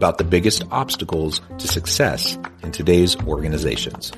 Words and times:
about 0.00 0.16
the 0.16 0.24
biggest 0.24 0.64
obstacles 0.70 1.42
to 1.58 1.68
success 1.68 2.38
in 2.62 2.72
today's 2.72 3.14
organizations. 3.26 4.12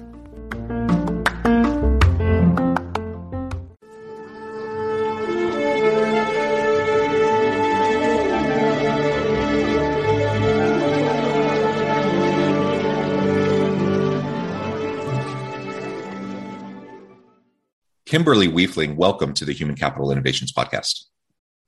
Kimberly 18.07 18.47
Wiefling, 18.47 18.95
welcome 18.95 19.35
to 19.35 19.45
the 19.45 19.53
Human 19.53 19.75
Capital 19.75 20.13
Innovations 20.13 20.53
Podcast. 20.53 21.07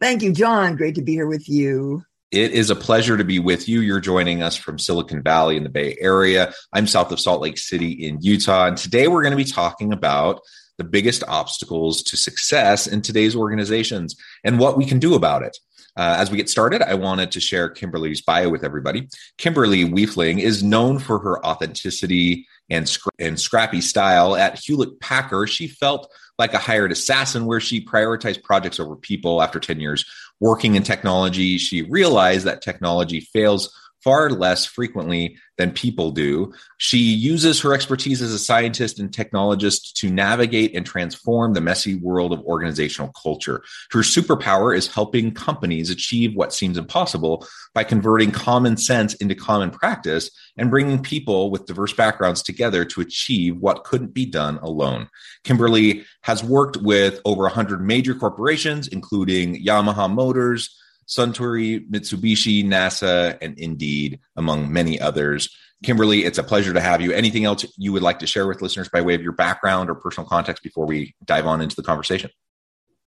Thank 0.01 0.23
you, 0.23 0.33
John. 0.33 0.77
Great 0.77 0.95
to 0.95 1.03
be 1.03 1.15
here 1.15 1.27
with 1.27 1.49
you. 1.49 2.05
It 2.35 2.51
is 2.51 2.69
a 2.69 2.75
pleasure 2.75 3.17
to 3.17 3.23
be 3.23 3.39
with 3.39 3.69
you. 3.69 3.81
You're 3.81 4.01
joining 4.01 4.43
us 4.43 4.57
from 4.57 4.77
Silicon 4.77 5.23
Valley 5.23 5.57
in 5.57 5.63
the 5.63 5.69
Bay 5.69 5.97
Area. 6.01 6.53
I'm 6.73 6.89
south 6.89 7.13
of 7.13 7.21
Salt 7.21 7.41
Lake 7.41 7.59
City 7.59 7.93
in 7.93 8.21
Utah. 8.23 8.67
And 8.67 8.77
today 8.77 9.07
we're 9.07 9.23
going 9.23 9.31
to 9.31 9.37
be 9.37 9.45
talking 9.45 9.93
about 9.93 10.41
the 10.77 10.83
biggest 10.83 11.23
obstacles 11.29 12.03
to 12.03 12.17
success 12.17 12.89
in 12.89 13.03
today's 13.03 13.37
organizations 13.37 14.17
and 14.43 14.59
what 14.59 14.77
we 14.77 14.85
can 14.85 14.99
do 14.99 15.15
about 15.15 15.45
it. 15.45 15.57
Uh, 15.97 16.17
as 16.19 16.29
we 16.29 16.37
get 16.37 16.51
started, 16.51 16.83
I 16.83 16.95
wanted 16.95 17.31
to 17.31 17.41
share 17.41 17.69
Kimberly's 17.69 18.21
bio 18.21 18.49
with 18.49 18.65
everybody. 18.65 19.09
Kimberly 19.39 19.85
Wiefling 19.85 20.41
is 20.41 20.61
known 20.61 20.99
for 20.99 21.21
her 21.21 21.47
authenticity 21.47 22.49
and, 22.69 22.99
and 23.21 23.39
scrappy 23.39 23.81
style. 23.81 24.35
At 24.35 24.59
Hewlett 24.59 24.99
Packard, 24.99 25.51
she 25.51 25.69
felt 25.69 26.13
like 26.37 26.53
a 26.53 26.59
hired 26.59 26.91
assassin 26.91 27.47
where 27.47 27.61
she 27.61 27.85
prioritized 27.85 28.43
projects 28.43 28.81
over 28.81 28.97
people 28.97 29.41
after 29.41 29.61
10 29.61 29.79
years 29.79 30.05
working 30.41 30.75
in 30.75 30.83
technology, 30.83 31.59
she 31.59 31.83
realized 31.83 32.45
that 32.47 32.63
technology 32.63 33.21
fails 33.21 33.73
far 34.05 34.29
less 34.29 34.67
frequently 34.67 35.39
than 35.57 35.71
people 35.71 36.11
do. 36.11 36.53
She 36.77 36.99
uses 36.99 37.61
her 37.63 37.73
expertise 37.73 38.21
as 38.21 38.33
a 38.33 38.39
scientist 38.39 38.99
and 38.99 39.11
technologist 39.11 39.95
to 39.95 40.11
navigate 40.11 40.75
and 40.75 40.85
transform 40.85 41.55
the 41.55 41.63
messy 41.63 41.95
world 41.95 42.33
of 42.33 42.41
organizational 42.41 43.13
culture. 43.21 43.63
Her 43.91 44.01
superpower 44.01 44.77
is 44.77 44.93
helping 44.93 45.33
companies 45.33 45.91
achieve 45.91 46.35
what 46.35 46.53
seems 46.53 46.77
impossible 46.77 47.47
by 47.73 47.85
converting 47.85 48.31
common 48.31 48.77
sense 48.77 49.15
into 49.15 49.35
common 49.35 49.71
practice 49.71 50.31
and 50.59 50.71
bringing 50.71 51.03
people 51.03 51.51
with 51.51 51.67
diverse 51.67 51.95
backgrounds 51.95 52.43
together 52.43 52.85
to 52.85 53.01
achieve 53.01 53.57
what 53.57 53.85
couldn't 53.85 54.13
be 54.13 54.27
done 54.27 54.59
alone. 54.59 55.09
Kimberly 55.45 56.05
has 56.23 56.45
worked 56.45 56.77
with 56.79 57.21
over 57.25 57.43
100 57.43 57.81
major 57.81 58.15
corporations, 58.15 58.89
including 58.89 59.65
Yamaha 59.65 60.13
Motors, 60.13 60.77
Suntory, 61.07 61.89
Mitsubishi, 61.89 62.65
NASA, 62.65 63.39
and 63.41 63.59
Indeed, 63.59 64.21
among 64.37 64.73
many 64.73 65.01
others. 65.01 65.49
Kimberly, 65.83 66.25
it's 66.25 66.39
a 66.39 66.43
pleasure 66.43 66.73
to 66.73 66.81
have 66.81 67.01
you. 67.01 67.13
Anything 67.13 67.45
else 67.45 67.67
you 67.77 67.93
would 67.93 68.03
like 68.03 68.19
to 68.21 68.27
share 68.27 68.47
with 68.47 68.63
listeners 68.63 68.89
by 68.89 69.03
way 69.03 69.15
of 69.15 69.23
your 69.23 69.33
background 69.33 69.91
or 69.91 69.95
personal 69.95 70.29
context 70.29 70.63
before 70.63 70.87
we 70.87 71.15
dive 71.25 71.47
on 71.47 71.61
into 71.61 71.77
the 71.77 71.83
conversation? 71.83 72.31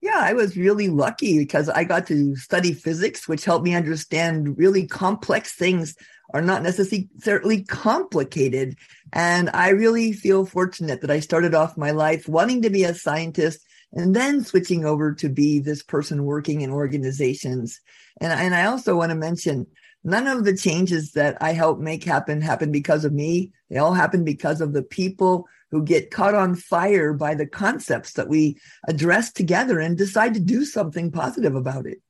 Yeah, 0.01 0.19
I 0.19 0.33
was 0.33 0.57
really 0.57 0.89
lucky 0.89 1.39
because 1.39 1.69
I 1.69 1.85
got 1.85 2.07
to 2.07 2.35
study 2.37 2.73
physics, 2.73 3.29
which 3.29 3.45
helped 3.45 3.65
me 3.65 3.75
understand 3.75 4.57
really 4.57 4.87
complex 4.87 5.53
things 5.53 5.95
are 6.33 6.41
not 6.41 6.63
necessarily 6.63 7.65
complicated. 7.65 8.77
And 9.13 9.51
I 9.53 9.71
really 9.71 10.13
feel 10.13 10.47
fortunate 10.47 11.01
that 11.01 11.11
I 11.11 11.21
started 11.21 11.55
off 11.55 11.77
my 11.77 11.91
life 11.91 12.29
wanting 12.29 12.63
to 12.63 12.71
be 12.71 12.85
a 12.85 12.95
scientist 12.95 13.67
and 13.93 14.15
then 14.15 14.45
switching 14.45 14.85
over 14.85 15.13
to 15.15 15.29
be 15.29 15.59
this 15.59 15.83
person 15.83 16.25
working 16.25 16.61
in 16.61 16.71
organizations. 16.71 17.81
And, 18.21 18.33
and 18.33 18.55
I 18.55 18.67
also 18.67 18.97
want 18.97 19.11
to 19.11 19.17
mention 19.17 19.67
none 20.05 20.27
of 20.27 20.45
the 20.45 20.57
changes 20.57 21.13
that 21.13 21.37
I 21.41 21.53
help 21.53 21.79
make 21.79 22.05
happen 22.05 22.41
happen 22.41 22.73
because 22.73 23.05
of 23.05 23.13
me. 23.13 23.53
They 23.69 23.79
all 23.79 23.95
happen 23.95 24.25
because 24.25 24.61
of 24.61 24.73
the 24.73 24.83
people 24.83 25.47
who 25.71 25.85
get 25.85 26.11
caught 26.11 26.35
on 26.35 26.55
fire 26.55 27.13
by 27.13 27.35
the 27.35 27.47
concepts 27.47 28.15
that 28.15 28.29
we 28.29 28.59
address 28.89 29.33
together 29.33 29.79
and 29.79 29.97
decide 29.97 30.35
to 30.35 30.41
do 30.41 30.65
something 30.65 31.11
positive 31.11 31.55
about 31.55 31.87
it. 31.87 32.01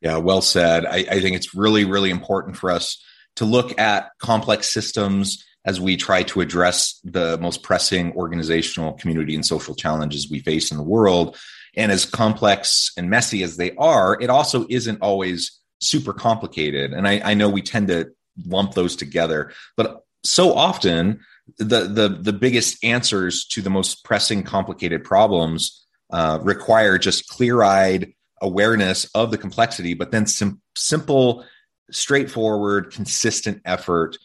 Yeah, 0.00 0.18
well 0.18 0.42
said. 0.42 0.86
I, 0.86 0.98
I 1.10 1.20
think 1.20 1.36
it's 1.36 1.54
really, 1.54 1.84
really 1.84 2.10
important 2.10 2.56
for 2.56 2.70
us 2.70 3.02
to 3.36 3.44
look 3.44 3.78
at 3.78 4.10
complex 4.18 4.72
systems 4.72 5.44
as 5.66 5.80
we 5.80 5.96
try 5.96 6.22
to 6.22 6.40
address 6.40 7.00
the 7.04 7.36
most 7.38 7.62
pressing 7.62 8.12
organizational, 8.12 8.92
community, 8.94 9.34
and 9.34 9.44
social 9.44 9.74
challenges 9.74 10.30
we 10.30 10.38
face 10.38 10.70
in 10.70 10.76
the 10.76 10.82
world. 10.82 11.36
And 11.74 11.92
as 11.92 12.06
complex 12.06 12.92
and 12.96 13.10
messy 13.10 13.42
as 13.42 13.56
they 13.56 13.72
are, 13.74 14.16
it 14.20 14.30
also 14.30 14.64
isn't 14.70 15.02
always 15.02 15.60
super 15.80 16.12
complicated. 16.14 16.92
And 16.92 17.06
I, 17.06 17.20
I 17.22 17.34
know 17.34 17.50
we 17.50 17.62
tend 17.62 17.88
to 17.88 18.12
lump 18.46 18.74
those 18.74 18.96
together, 18.96 19.52
but 19.76 20.04
so 20.24 20.54
often 20.54 21.20
the 21.58 21.80
the 21.80 22.08
the 22.08 22.32
biggest 22.32 22.82
answers 22.84 23.44
to 23.46 23.62
the 23.62 23.70
most 23.70 24.04
pressing, 24.04 24.42
complicated 24.42 25.04
problems 25.04 25.86
uh, 26.12 26.38
require 26.42 26.98
just 26.98 27.28
clear 27.28 27.62
eyed 27.62 28.12
awareness 28.40 29.04
of 29.14 29.30
the 29.30 29.38
complexity, 29.38 29.94
but 29.94 30.10
then 30.10 30.26
sim- 30.26 30.60
simple, 30.74 31.44
straightforward, 31.90 32.92
consistent 32.92 33.62
effort 33.64 34.18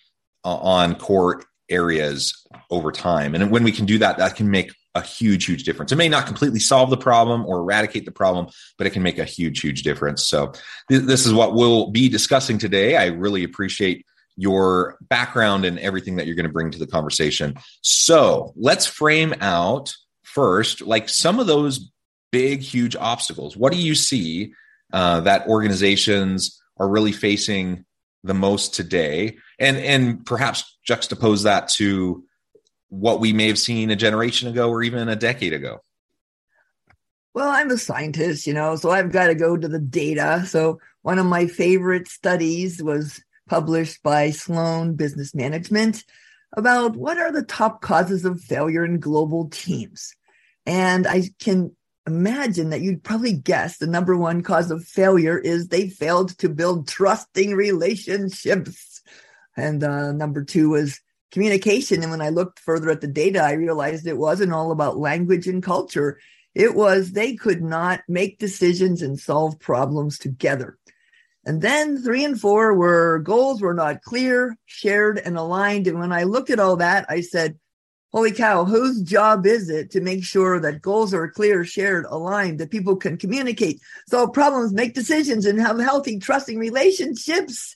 on 0.44 0.96
core 0.96 1.44
areas 1.70 2.46
over 2.70 2.92
time. 2.92 3.36
And 3.36 3.52
when 3.52 3.64
we 3.64 3.72
can 3.72 3.86
do 3.86 3.98
that, 4.00 4.18
that 4.18 4.36
can 4.36 4.50
make 4.50 4.74
a 4.94 5.02
huge, 5.02 5.46
huge 5.46 5.64
difference. 5.64 5.92
It 5.92 5.98
may 5.98 6.10
not 6.10 6.26
completely 6.26 6.60
solve 6.60 6.90
the 6.90 6.98
problem 6.98 7.46
or 7.46 7.60
eradicate 7.60 8.06
the 8.06 8.12
problem, 8.12 8.48
but 8.78 8.88
it 8.88 8.90
can 8.92 9.04
make 9.04 9.20
a 9.20 9.24
huge, 9.24 9.62
huge 9.62 9.84
difference. 9.84 10.24
So, 10.24 10.52
th- 10.90 11.04
this 11.04 11.26
is 11.26 11.34
what 11.34 11.54
we'll 11.54 11.92
be 11.92 12.10
discussing 12.10 12.58
today. 12.58 12.98
I 12.98 13.06
really 13.08 13.44
appreciate 13.44 14.06
your 14.36 14.98
background 15.02 15.66
and 15.66 15.80
everything 15.80 16.18
that 16.18 16.28
you're 16.28 16.36
going 16.36 16.48
to 16.48 16.52
bring 16.52 16.72
to 16.72 16.80
the 16.80 16.88
conversation. 16.88 17.56
So, 17.82 18.54
let's 18.58 18.86
frame 18.86 19.34
out 19.40 19.96
first, 20.24 20.82
like 20.82 21.08
some 21.08 21.40
of 21.40 21.48
those 21.48 21.90
big, 22.32 22.62
huge 22.62 22.96
obstacles. 22.96 23.56
What 23.56 23.72
do 23.72 23.80
you 23.80 23.96
see 23.96 24.54
uh, 24.92 25.22
that 25.22 25.48
organizations 25.48 26.62
are 26.78 26.90
really 26.90 27.12
facing 27.12 27.86
the 28.24 28.34
most 28.34 28.74
today? 28.74 29.38
and 29.62 29.78
and 29.78 30.26
perhaps 30.26 30.78
juxtapose 30.90 31.44
that 31.44 31.70
to 31.70 32.26
what 32.90 33.22
we 33.22 33.32
may 33.32 33.48
have 33.48 33.60
seen 33.60 33.90
a 33.92 33.96
generation 33.96 34.50
ago 34.50 34.70
or 34.70 34.84
even 34.84 35.08
a 35.08 35.16
decade 35.16 35.54
ago. 35.54 35.80
Well 37.34 37.48
i'm 37.48 37.70
a 37.70 37.78
scientist 37.78 38.48
you 38.48 38.54
know 38.54 38.76
so 38.76 38.90
i've 38.90 39.14
got 39.14 39.28
to 39.28 39.36
go 39.36 39.56
to 39.56 39.68
the 39.68 39.80
data. 39.80 40.44
So 40.48 40.80
one 41.04 41.20
of 41.20 41.26
my 41.26 41.46
favorite 41.46 42.08
studies 42.08 42.84
was 42.84 43.24
published 43.48 44.02
by 44.04 44.32
sloan 44.32 44.96
business 44.96 45.34
management 45.36 46.04
about 46.58 46.96
what 46.98 47.18
are 47.18 47.32
the 47.32 47.44
top 47.44 47.82
causes 47.82 48.26
of 48.26 48.42
failure 48.42 48.84
in 48.84 49.00
global 49.00 49.48
teams. 49.50 50.14
And 50.66 51.08
i 51.08 51.30
can 51.40 51.76
imagine 52.08 52.70
that 52.70 52.82
you'd 52.82 53.04
probably 53.04 53.34
guess 53.34 53.78
the 53.78 53.88
number 53.88 54.18
one 54.18 54.42
cause 54.42 54.72
of 54.72 54.84
failure 54.84 55.38
is 55.38 55.68
they 55.68 55.90
failed 55.90 56.38
to 56.40 56.50
build 56.50 56.88
trusting 56.88 57.54
relationships 57.54 58.92
and 59.58 59.84
uh, 59.84 60.12
number 60.12 60.44
two 60.44 60.70
was 60.70 61.00
communication. 61.32 62.02
And 62.02 62.12
when 62.12 62.22
I 62.22 62.30
looked 62.30 62.60
further 62.60 62.90
at 62.90 63.02
the 63.02 63.08
data, 63.08 63.42
I 63.42 63.54
realized 63.54 64.06
it 64.06 64.18
wasn't 64.18 64.54
all 64.54 64.72
about 64.72 64.98
language 64.98 65.48
and 65.48 65.64
culture. 65.64 66.20
It 66.54 66.76
was 66.76 67.12
they 67.12 67.36
could 67.36 67.62
not 67.62 68.02
make 68.08 68.40
decisions 68.40 69.02
and 69.02 69.20
solve 69.20 69.60
problems 69.60 70.20
together. 70.20 70.78
And 71.46 71.62
then 71.62 72.02
three 72.04 72.24
and 72.24 72.40
four 72.40 72.74
were 72.76 73.20
goals 73.20 73.62
were 73.62 73.74
not 73.74 74.04
clear, 74.04 74.58
shared, 74.66 75.18
and 75.18 75.38
aligned. 75.38 75.88
And 75.88 76.00
when 76.00 76.12
I 76.12 76.24
looked 76.24 76.50
at 76.50 76.60
all 76.60 76.76
that, 76.78 77.06
I 77.10 77.22
said, 77.22 77.58
Holy 78.14 78.32
cow, 78.34 78.66
whose 78.66 79.02
job 79.02 79.46
is 79.46 79.70
it 79.70 79.90
to 79.92 80.02
make 80.02 80.24
sure 80.24 80.60
that 80.60 80.82
goals 80.82 81.14
are 81.14 81.30
clear, 81.30 81.64
shared, 81.64 82.06
aligned, 82.10 82.60
that 82.60 82.70
people 82.70 82.98
can 82.98 83.18
communicate, 83.18 83.82
solve 84.10 84.34
problems, 84.34 84.74
make 84.74 84.94
decisions, 84.94 85.46
and 85.46 85.62
have 85.62 85.80
healthy, 85.80 86.20
trusting 86.20 86.60
relationships? 86.60 87.76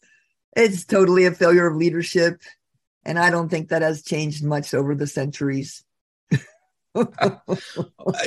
It's 0.55 0.83
totally 0.85 1.25
a 1.25 1.31
failure 1.31 1.67
of 1.67 1.77
leadership. 1.77 2.41
And 3.05 3.17
I 3.17 3.29
don't 3.29 3.49
think 3.49 3.69
that 3.69 3.81
has 3.81 4.03
changed 4.03 4.43
much 4.43 4.73
over 4.73 4.93
the 4.93 5.07
centuries. 5.07 5.83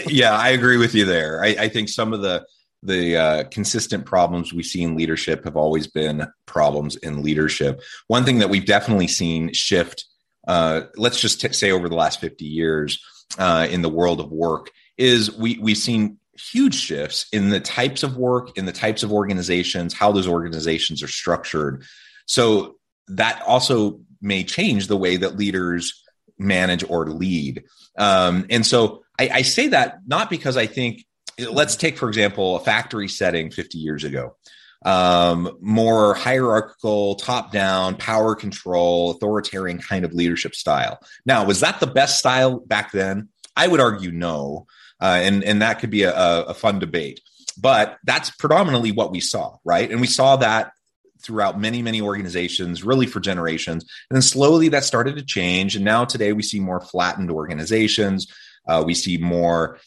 yeah, 0.06 0.32
I 0.32 0.50
agree 0.50 0.76
with 0.76 0.94
you 0.94 1.04
there. 1.04 1.43
I, 1.43 1.49
I 1.58 1.69
think 1.69 1.88
some 1.88 2.12
of 2.12 2.22
the 2.22 2.46
the 2.84 3.16
uh, 3.16 3.44
consistent 3.50 4.06
problems 4.06 4.52
we 4.52 4.62
see 4.62 4.82
in 4.82 4.96
leadership 4.96 5.44
have 5.44 5.56
always 5.56 5.88
been 5.88 6.26
problems 6.46 6.94
in 6.96 7.22
leadership. 7.22 7.82
One 8.06 8.25
thing 8.25 8.38
that 8.38 8.50
we've 8.50 8.64
definitely 8.64 9.08
seen 9.08 9.52
shift, 9.52 10.04
uh, 10.48 10.86
let's 10.96 11.20
just 11.20 11.40
t- 11.40 11.52
say 11.52 11.70
over 11.70 11.88
the 11.88 11.94
last 11.94 12.20
50 12.20 12.44
years 12.44 13.00
uh, 13.38 13.68
in 13.70 13.82
the 13.82 13.88
world 13.88 14.18
of 14.18 14.32
work, 14.32 14.70
is 14.96 15.36
we, 15.36 15.58
we've 15.58 15.76
seen 15.76 16.18
huge 16.36 16.74
shifts 16.74 17.26
in 17.32 17.50
the 17.50 17.60
types 17.60 18.02
of 18.02 18.16
work, 18.16 18.56
in 18.56 18.64
the 18.64 18.72
types 18.72 19.02
of 19.02 19.12
organizations, 19.12 19.92
how 19.92 20.10
those 20.10 20.26
organizations 20.26 21.02
are 21.02 21.08
structured. 21.08 21.84
So 22.26 22.76
that 23.08 23.42
also 23.46 24.00
may 24.20 24.42
change 24.42 24.86
the 24.86 24.96
way 24.96 25.18
that 25.18 25.36
leaders 25.36 26.02
manage 26.38 26.84
or 26.88 27.06
lead. 27.06 27.64
Um, 27.98 28.46
and 28.48 28.64
so 28.64 29.04
I, 29.18 29.28
I 29.28 29.42
say 29.42 29.68
that 29.68 29.98
not 30.06 30.30
because 30.30 30.56
I 30.56 30.66
think, 30.66 31.04
let's 31.38 31.76
take, 31.76 31.98
for 31.98 32.08
example, 32.08 32.56
a 32.56 32.60
factory 32.60 33.08
setting 33.08 33.50
50 33.50 33.78
years 33.78 34.04
ago. 34.04 34.36
Um, 34.84 35.58
more 35.60 36.14
hierarchical, 36.14 37.16
top 37.16 37.50
down, 37.50 37.96
power 37.96 38.36
control, 38.36 39.10
authoritarian 39.10 39.78
kind 39.78 40.04
of 40.04 40.12
leadership 40.12 40.54
style. 40.54 41.00
Now, 41.26 41.44
was 41.44 41.60
that 41.60 41.80
the 41.80 41.86
best 41.88 42.19
style 42.19 42.60
back 42.60 42.92
then? 42.92 43.28
I 43.56 43.66
would 43.66 43.80
argue 43.80 44.12
no. 44.12 44.66
Uh, 45.00 45.19
and, 45.22 45.42
and 45.42 45.62
that 45.62 45.80
could 45.80 45.90
be 45.90 46.02
a, 46.04 46.14
a 46.14 46.54
fun 46.54 46.78
debate. 46.78 47.20
But 47.60 47.98
that's 48.04 48.30
predominantly 48.30 48.92
what 48.92 49.10
we 49.10 49.20
saw, 49.20 49.56
right? 49.64 49.90
And 49.90 50.00
we 50.00 50.06
saw 50.06 50.36
that 50.36 50.72
throughout 51.20 51.60
many, 51.60 51.82
many 51.82 52.00
organizations, 52.00 52.84
really 52.84 53.06
for 53.06 53.20
generations. 53.20 53.82
And 54.08 54.16
then 54.16 54.22
slowly 54.22 54.69
that 54.69 54.84
started 54.84 55.16
to 55.16 55.25
change. 55.25 55.75
And 55.75 55.84
now 55.84 56.04
today 56.04 56.32
we 56.32 56.42
see 56.42 56.60
more 56.60 56.80
flattened 56.80 57.30
organizations. 57.30 58.32
Uh, 58.68 58.82
we 58.84 58.94
see 58.94 59.16
more 59.18 59.78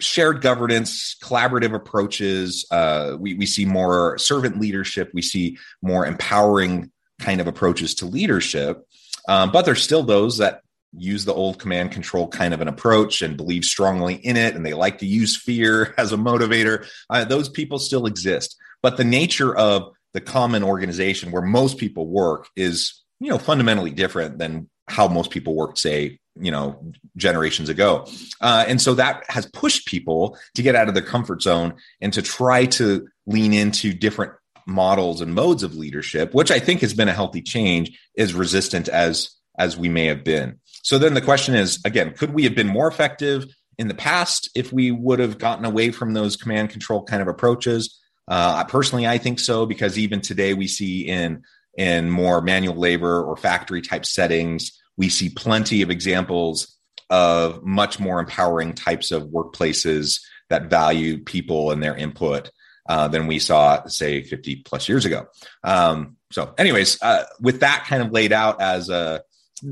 shared 0.00 0.42
governance, 0.42 1.16
collaborative 1.22 1.74
approaches. 1.74 2.66
Uh, 2.70 3.16
we, 3.18 3.34
we 3.34 3.46
see 3.46 3.64
more 3.64 4.18
servant 4.18 4.60
leadership. 4.60 5.10
We 5.14 5.22
see 5.22 5.56
more 5.80 6.04
empowering 6.04 6.90
kind 7.20 7.40
of 7.40 7.46
approaches 7.46 7.94
to 7.96 8.06
leadership. 8.06 8.84
Um, 9.28 9.52
but 9.52 9.64
there's 9.64 9.82
still 9.82 10.02
those 10.02 10.38
that 10.38 10.62
use 10.96 11.24
the 11.24 11.34
old 11.34 11.58
command 11.58 11.92
control 11.92 12.28
kind 12.28 12.54
of 12.54 12.60
an 12.60 12.68
approach 12.68 13.22
and 13.22 13.36
believe 13.36 13.64
strongly 13.64 14.14
in 14.14 14.36
it 14.36 14.54
and 14.54 14.64
they 14.64 14.72
like 14.72 14.98
to 14.98 15.06
use 15.06 15.36
fear 15.36 15.94
as 15.98 16.12
a 16.12 16.16
motivator 16.16 16.86
uh, 17.10 17.24
those 17.24 17.48
people 17.48 17.78
still 17.78 18.06
exist 18.06 18.56
but 18.82 18.96
the 18.96 19.04
nature 19.04 19.54
of 19.54 19.92
the 20.14 20.20
common 20.20 20.62
organization 20.62 21.30
where 21.30 21.42
most 21.42 21.76
people 21.76 22.06
work 22.06 22.48
is 22.56 23.04
you 23.20 23.28
know 23.28 23.36
fundamentally 23.36 23.90
different 23.90 24.38
than 24.38 24.68
how 24.88 25.06
most 25.06 25.30
people 25.30 25.54
worked 25.54 25.76
say 25.76 26.18
you 26.40 26.50
know 26.50 26.92
generations 27.16 27.68
ago. 27.68 28.06
Uh, 28.40 28.64
and 28.66 28.80
so 28.80 28.94
that 28.94 29.24
has 29.28 29.46
pushed 29.46 29.86
people 29.86 30.38
to 30.54 30.62
get 30.62 30.74
out 30.74 30.88
of 30.88 30.94
their 30.94 31.02
comfort 31.02 31.42
zone 31.42 31.74
and 32.00 32.12
to 32.12 32.22
try 32.22 32.66
to 32.66 33.08
lean 33.26 33.52
into 33.52 33.92
different 33.92 34.32
models 34.66 35.22
and 35.22 35.34
modes 35.34 35.62
of 35.62 35.76
leadership 35.76 36.34
which 36.34 36.50
i 36.50 36.58
think 36.58 36.82
has 36.82 36.92
been 36.92 37.08
a 37.08 37.14
healthy 37.14 37.40
change 37.40 37.98
as 38.18 38.34
resistant 38.34 38.86
as 38.86 39.38
as 39.58 39.76
we 39.76 39.88
may 39.88 40.06
have 40.06 40.24
been. 40.24 40.58
So 40.82 40.98
then 40.98 41.14
the 41.14 41.20
question 41.20 41.54
is 41.54 41.80
again 41.84 42.14
could 42.14 42.32
we 42.32 42.44
have 42.44 42.54
been 42.54 42.68
more 42.68 42.88
effective 42.88 43.44
in 43.76 43.88
the 43.88 43.94
past 43.94 44.50
if 44.54 44.72
we 44.72 44.90
would 44.90 45.18
have 45.18 45.38
gotten 45.38 45.64
away 45.64 45.90
from 45.90 46.14
those 46.14 46.36
command 46.36 46.70
control 46.70 47.02
kind 47.02 47.20
of 47.20 47.28
approaches? 47.28 48.00
Uh, 48.26 48.64
personally, 48.64 49.06
I 49.06 49.18
think 49.18 49.40
so 49.40 49.66
because 49.66 49.98
even 49.98 50.20
today 50.20 50.54
we 50.54 50.68
see 50.68 51.06
in 51.06 51.42
in 51.76 52.10
more 52.10 52.40
manual 52.40 52.76
labor 52.76 53.22
or 53.22 53.36
factory 53.36 53.82
type 53.82 54.06
settings, 54.06 54.80
we 54.98 55.08
see 55.08 55.30
plenty 55.30 55.80
of 55.80 55.90
examples 55.90 56.76
of 57.08 57.64
much 57.64 57.98
more 57.98 58.20
empowering 58.20 58.74
types 58.74 59.10
of 59.10 59.28
workplaces 59.28 60.20
that 60.50 60.68
value 60.68 61.22
people 61.24 61.70
and 61.70 61.82
their 61.82 61.96
input 61.96 62.50
uh, 62.88 63.08
than 63.08 63.26
we 63.26 63.38
saw, 63.38 63.86
say, 63.86 64.22
50 64.22 64.56
plus 64.56 64.88
years 64.88 65.06
ago. 65.06 65.26
Um, 65.64 66.16
so, 66.30 66.52
anyways, 66.58 67.00
uh, 67.02 67.24
with 67.40 67.60
that 67.60 67.86
kind 67.88 68.02
of 68.02 68.12
laid 68.12 68.32
out 68.32 68.60
as 68.60 68.90
a 68.90 69.22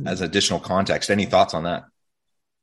as 0.04 0.20
additional 0.20 0.58
context, 0.58 1.10
any 1.10 1.26
thoughts 1.26 1.54
on 1.54 1.64
that? 1.64 1.84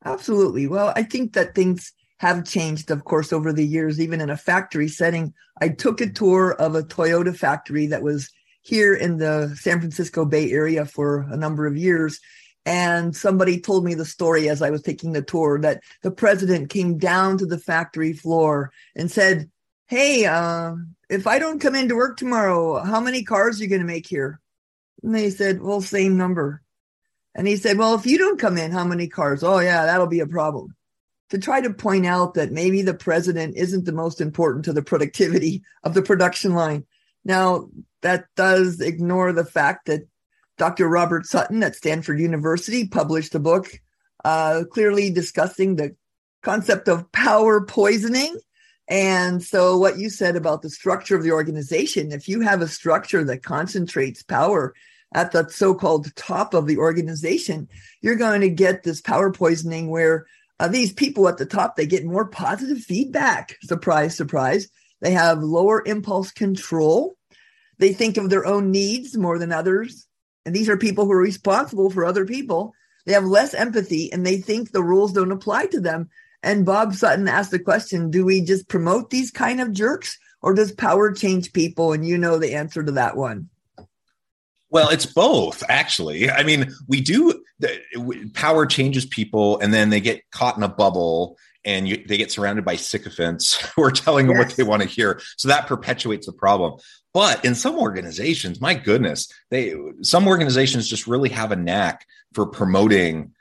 Absolutely. 0.04 0.68
Well, 0.68 0.92
I 0.96 1.04
think 1.04 1.34
that 1.34 1.56
things 1.56 1.94
have 2.18 2.46
changed, 2.46 2.92
of 2.92 3.06
course, 3.06 3.32
over 3.32 3.54
the 3.54 3.66
years, 3.66 4.00
even 4.00 4.20
in 4.20 4.30
a 4.30 4.38
factory 4.38 4.88
setting. 4.88 5.34
I 5.62 5.70
took 5.70 6.02
a 6.02 6.10
tour 6.10 6.54
of 6.54 6.76
a 6.76 6.84
Toyota 6.84 7.36
factory 7.36 7.88
that 7.88 8.02
was 8.02 8.30
here 8.62 8.94
in 8.94 9.18
the 9.18 9.56
San 9.60 9.80
Francisco 9.80 10.26
Bay 10.26 10.52
Area 10.52 10.86
for 10.86 11.22
a 11.30 11.38
number 11.38 11.66
of 11.66 11.78
years. 11.78 12.20
And 12.66 13.16
somebody 13.16 13.60
told 13.60 13.84
me 13.84 13.94
the 13.94 14.06
story 14.06 14.48
as 14.48 14.62
I 14.62 14.70
was 14.70 14.82
taking 14.82 15.12
the 15.12 15.22
tour 15.22 15.60
that 15.62 15.84
the 16.02 16.12
president 16.12 16.70
came 16.70 16.98
down 16.98 17.38
to 17.40 17.46
the 17.46 17.58
factory 17.58 18.14
floor 18.14 18.72
and 18.96 19.12
said, 19.12 19.50
Hey, 19.88 20.26
uh, 20.26 20.76
if 21.10 21.28
I 21.28 21.40
don't 21.40 21.60
come 21.60 21.76
into 21.76 21.96
work 21.96 22.18
tomorrow, 22.18 22.82
how 22.82 23.02
many 23.02 23.24
cars 23.24 23.60
are 23.60 23.64
you 23.64 23.70
going 23.70 23.82
to 23.82 23.88
make 23.88 24.08
here? 24.08 24.40
And 25.04 25.14
they 25.14 25.30
said, 25.30 25.62
Well, 25.62 25.82
same 25.82 26.18
number. 26.18 26.62
And 27.36 27.48
he 27.48 27.58
said, 27.58 27.78
Well, 27.78 27.96
if 27.96 28.06
you 28.06 28.18
don't 28.18 28.40
come 28.40 28.58
in, 28.58 28.72
how 28.72 28.86
many 28.86 29.08
cars? 29.08 29.44
Oh, 29.44 29.60
yeah, 29.60 29.86
that'll 29.86 30.08
be 30.08 30.22
a 30.22 30.28
problem 30.28 30.74
to 31.34 31.40
try 31.40 31.60
to 31.60 31.74
point 31.74 32.06
out 32.06 32.36
that 32.36 32.52
maybe 32.52 32.84
the 32.84 32.94
president 32.94 33.58
isn't 33.58 33.86
the 33.86 33.92
most 33.92 34.22
important 34.22 34.66
to 34.66 34.72
the 34.72 34.84
productivity 34.84 35.64
of 35.84 35.96
the 35.96 36.02
production 36.04 36.54
line. 36.54 36.86
Now, 37.26 37.70
that 38.02 38.26
does 38.36 38.80
ignore 38.82 39.34
the 39.34 39.46
fact 39.46 39.88
that 39.88 40.08
Dr. 40.58 40.88
Robert 40.88 41.26
Sutton 41.26 41.64
at 41.64 41.76
Stanford 41.76 42.20
University 42.20 42.88
published 42.88 43.36
a 43.36 43.40
book 43.40 43.82
uh, 44.24 44.64
clearly 44.72 45.10
discussing 45.10 45.76
the 45.76 45.96
concept 46.42 46.88
of 46.88 47.12
power 47.12 47.66
poisoning. 47.66 48.38
And 48.88 49.42
so, 49.42 49.78
what 49.78 49.98
you 49.98 50.10
said 50.10 50.36
about 50.36 50.62
the 50.62 50.70
structure 50.70 51.16
of 51.16 51.24
the 51.24 51.32
organization, 51.32 52.12
if 52.12 52.28
you 52.28 52.42
have 52.42 52.62
a 52.62 52.68
structure 52.68 53.24
that 53.24 53.44
concentrates 53.44 54.24
power 54.24 54.74
at 55.14 55.32
the 55.32 55.48
so 55.50 55.74
called 55.74 56.14
top 56.16 56.54
of 56.54 56.68
the 56.68 56.78
organization, 56.78 57.70
you're 58.02 58.16
going 58.16 58.42
to 58.42 58.50
get 58.50 58.84
this 58.84 59.00
power 59.00 59.32
poisoning 59.32 59.90
where 59.90 60.26
uh, 60.60 60.68
these 60.68 60.94
people 60.94 61.28
at 61.28 61.38
the 61.38 61.46
top, 61.46 61.76
they 61.76 61.86
get 61.86 62.06
more 62.06 62.28
positive 62.28 62.80
feedback. 62.80 63.58
Surprise, 63.64 64.16
surprise. 64.16 64.68
They 65.02 65.12
have 65.12 65.44
lower 65.44 65.84
impulse 65.86 66.32
control. 66.32 67.16
They 67.80 67.94
think 67.94 68.18
of 68.18 68.30
their 68.30 68.46
own 68.46 68.72
needs 68.72 69.18
more 69.18 69.40
than 69.40 69.52
others. 69.52 70.08
And 70.46 70.56
these 70.56 70.70
are 70.70 70.78
people 70.78 71.06
who 71.06 71.12
are 71.12 71.18
responsible 71.18 71.90
for 71.90 72.06
other 72.06 72.26
people. 72.26 72.74
They 73.06 73.14
have 73.14 73.26
less 73.26 73.54
empathy 73.54 74.12
and 74.12 74.26
they 74.26 74.38
think 74.38 74.72
the 74.72 74.84
rules 74.84 75.14
don't 75.14 75.32
apply 75.32 75.68
to 75.68 75.80
them. 75.80 76.10
And 76.42 76.66
Bob 76.66 76.94
Sutton 76.94 77.28
asked 77.28 77.52
the 77.52 77.60
question 77.60 78.12
Do 78.12 78.26
we 78.26 78.42
just 78.42 78.68
promote 78.68 79.10
these 79.10 79.32
kind 79.32 79.62
of 79.62 79.72
jerks 79.72 80.18
or 80.42 80.54
does 80.54 80.72
power 80.72 81.12
change 81.12 81.54
people? 81.54 81.94
And 81.94 82.06
you 82.06 82.18
know 82.18 82.38
the 82.38 82.54
answer 82.54 82.84
to 82.84 82.92
that 82.94 83.16
one. 83.16 83.50
Well, 84.70 84.90
it's 84.90 85.06
both, 85.06 85.64
actually. 85.70 86.32
I 86.32 86.42
mean, 86.42 86.74
we 86.88 87.00
do 87.00 87.44
power 88.34 88.66
changes 88.66 89.06
people, 89.06 89.60
and 89.60 89.72
then 89.72 89.92
they 89.92 90.02
get 90.02 90.24
caught 90.32 90.58
in 90.58 90.64
a 90.64 90.68
bubble, 90.68 91.38
and 91.66 91.88
you, 91.88 92.04
they 92.08 92.18
get 92.18 92.32
surrounded 92.32 92.66
by 92.66 92.76
sycophants 92.76 93.56
who 93.76 93.84
are 93.84 93.92
telling 93.92 94.28
them 94.28 94.38
yes. 94.38 94.48
what 94.48 94.56
they 94.58 94.64
want 94.64 94.82
to 94.82 94.88
hear. 94.88 95.22
So 95.38 95.48
that 95.48 95.68
perpetuates 95.68 96.26
the 96.26 96.34
problem. 96.34 96.80
But 97.14 97.46
in 97.46 97.56
some 97.56 97.78
organizations, 97.78 98.60
my 98.60 98.74
goodness, 98.74 99.32
they 99.52 99.76
some 100.02 100.28
organizations 100.28 100.90
just 100.90 101.08
really 101.08 101.30
have 101.30 101.52
a 101.52 101.56
knack 101.56 102.06
for 102.34 102.48
promoting 102.48 103.34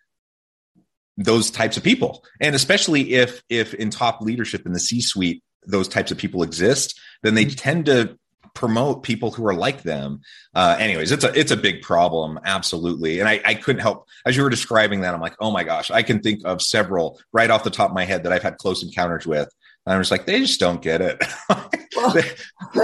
those 1.17 1.51
types 1.51 1.77
of 1.77 1.83
people, 1.83 2.25
and 2.41 2.55
especially 2.55 3.15
if 3.15 3.43
if 3.49 3.73
in 3.75 3.91
top 3.91 4.21
leadership 4.21 4.67
in 4.67 4.73
the 4.73 4.81
C 4.81 5.01
suite 5.01 5.43
those 5.67 5.89
types 5.89 6.11
of 6.11 6.19
people 6.19 6.43
exist, 6.43 7.01
then 7.23 7.35
they 7.35 7.45
mm-hmm. 7.45 7.55
tend 7.55 7.87
to 7.87 8.19
promote 8.55 9.03
people 9.03 9.31
who 9.31 9.47
are 9.47 9.55
like 9.55 9.83
them. 9.83 10.21
Uh, 10.55 10.77
anyways, 10.79 11.13
it's 11.13 11.25
a 11.25 11.39
it's 11.39 11.51
a 11.51 11.57
big 11.57 11.83
problem, 11.83 12.39
absolutely. 12.45 13.21
And 13.21 13.29
I, 13.29 13.41
I 13.45 13.55
couldn't 13.55 13.83
help 13.83 14.09
as 14.27 14.37
you 14.37 14.43
were 14.43 14.51
describing 14.51 15.01
that. 15.03 15.15
I'm 15.15 15.21
like, 15.21 15.37
oh 15.41 15.51
my 15.51 15.65
gosh, 15.65 15.91
I 15.91 16.03
can 16.03 16.21
think 16.21 16.43
of 16.45 16.63
several 16.63 17.21
right 17.33 17.51
off 17.51 17.65
the 17.65 17.71
top 17.71 17.91
of 17.91 17.95
my 17.95 18.05
head 18.05 18.25
that 18.25 18.33
I've 18.33 18.43
had 18.43 18.59
close 18.59 18.83
encounters 18.83 19.27
with 19.27 19.49
And 19.87 19.95
I'm 19.95 20.01
just 20.01 20.11
like, 20.11 20.27
they 20.27 20.41
just 20.41 20.61
don't 20.61 20.83
get 20.83 21.01
it. 21.01 21.23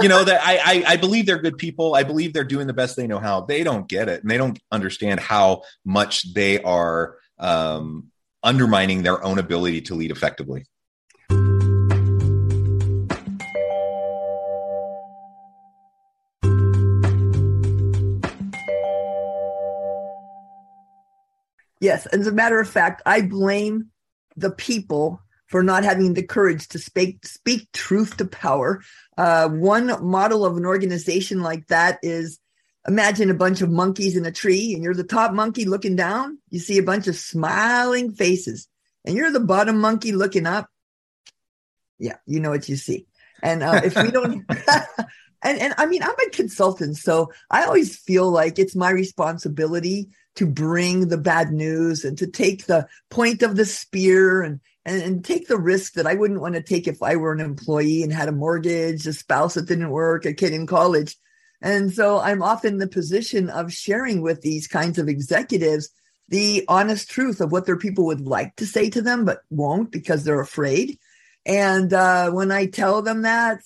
you 0.01 0.09
know 0.09 0.23
that 0.23 0.41
I, 0.43 0.57
I, 0.57 0.83
I 0.93 0.97
believe 0.97 1.25
they're 1.25 1.41
good 1.41 1.57
people. 1.57 1.95
I 1.95 2.03
believe 2.03 2.33
they're 2.33 2.43
doing 2.43 2.67
the 2.67 2.73
best 2.73 2.95
they 2.95 3.07
know 3.07 3.19
how. 3.19 3.41
They 3.41 3.63
don't 3.63 3.87
get 3.87 4.09
it, 4.09 4.21
and 4.21 4.29
they 4.29 4.37
don't 4.37 4.59
understand 4.71 5.19
how 5.19 5.63
much 5.85 6.33
they 6.33 6.61
are 6.61 7.17
um, 7.37 8.07
undermining 8.43 9.03
their 9.03 9.23
own 9.23 9.39
ability 9.39 9.81
to 9.81 9.95
lead 9.95 10.11
effectively. 10.11 10.65
Yes, 21.79 22.05
as 22.07 22.27
a 22.27 22.31
matter 22.31 22.59
of 22.59 22.69
fact, 22.69 23.01
I 23.05 23.21
blame 23.21 23.87
the 24.35 24.51
people 24.51 25.21
for 25.47 25.63
not 25.63 25.83
having 25.83 26.13
the 26.13 26.23
courage 26.23 26.67
to 26.69 26.79
speak 26.79 27.25
speak 27.25 27.71
truth 27.71 28.17
to 28.17 28.25
power. 28.25 28.81
Uh, 29.17 29.49
one 29.49 30.05
model 30.05 30.45
of 30.45 30.57
an 30.57 30.65
organization 30.65 31.41
like 31.41 31.67
that 31.67 31.99
is 32.03 32.39
imagine 32.87 33.29
a 33.29 33.35
bunch 33.35 33.61
of 33.61 33.69
monkeys 33.69 34.15
in 34.15 34.25
a 34.25 34.31
tree, 34.31 34.73
and 34.73 34.83
you're 34.83 34.93
the 34.93 35.03
top 35.03 35.33
monkey 35.33 35.65
looking 35.65 35.95
down. 35.95 36.37
You 36.49 36.59
see 36.59 36.77
a 36.77 36.83
bunch 36.83 37.07
of 37.07 37.15
smiling 37.15 38.11
faces, 38.11 38.67
and 39.05 39.15
you're 39.15 39.31
the 39.31 39.39
bottom 39.39 39.79
monkey 39.79 40.11
looking 40.11 40.45
up. 40.45 40.69
Yeah, 41.97 42.17
you 42.25 42.39
know 42.39 42.51
what 42.51 42.69
you 42.69 42.75
see. 42.75 43.07
And 43.41 43.63
uh, 43.63 43.81
if 43.83 43.95
we 43.95 44.11
don't, 44.11 44.45
and 45.43 45.59
and 45.59 45.73
I 45.77 45.85
mean, 45.85 46.03
I'm 46.03 46.11
a 46.11 46.29
consultant, 46.29 46.97
so 46.97 47.31
I 47.49 47.63
always 47.63 47.97
feel 47.97 48.29
like 48.29 48.59
it's 48.59 48.75
my 48.75 48.91
responsibility 48.91 50.09
to 50.35 50.45
bring 50.45 51.07
the 51.07 51.17
bad 51.17 51.51
news 51.51 52.05
and 52.05 52.17
to 52.17 52.27
take 52.27 52.65
the 52.65 52.87
point 53.09 53.41
of 53.41 53.55
the 53.55 53.65
spear 53.65 54.41
and, 54.41 54.59
and, 54.85 55.01
and 55.01 55.25
take 55.25 55.47
the 55.47 55.57
risk 55.57 55.93
that 55.93 56.07
I 56.07 56.13
wouldn't 56.13 56.41
want 56.41 56.55
to 56.55 56.63
take 56.63 56.87
if 56.87 57.01
I 57.03 57.15
were 57.15 57.33
an 57.33 57.39
employee 57.39 58.03
and 58.03 58.13
had 58.13 58.29
a 58.29 58.33
mortgage, 58.33 59.05
a 59.05 59.13
spouse 59.13 59.55
that 59.55 59.67
didn't 59.67 59.89
work, 59.89 60.25
a 60.25 60.33
kid 60.33 60.53
in 60.53 60.67
college. 60.67 61.17
And 61.61 61.91
so 61.91 62.19
I'm 62.19 62.41
often 62.41 62.73
in 62.73 62.79
the 62.79 62.87
position 62.87 63.49
of 63.49 63.73
sharing 63.73 64.21
with 64.21 64.41
these 64.41 64.67
kinds 64.67 64.97
of 64.97 65.09
executives 65.09 65.89
the 66.29 66.63
honest 66.67 67.09
truth 67.09 67.41
of 67.41 67.51
what 67.51 67.65
their 67.65 67.77
people 67.77 68.05
would 68.05 68.21
like 68.21 68.55
to 68.57 68.65
say 68.65 68.89
to 68.91 69.01
them, 69.01 69.25
but 69.25 69.41
won't 69.49 69.91
because 69.91 70.23
they're 70.23 70.39
afraid. 70.39 70.99
And 71.45 71.91
uh, 71.91 72.29
when 72.31 72.51
I 72.51 72.67
tell 72.67 73.01
them 73.01 73.23
that, 73.23 73.61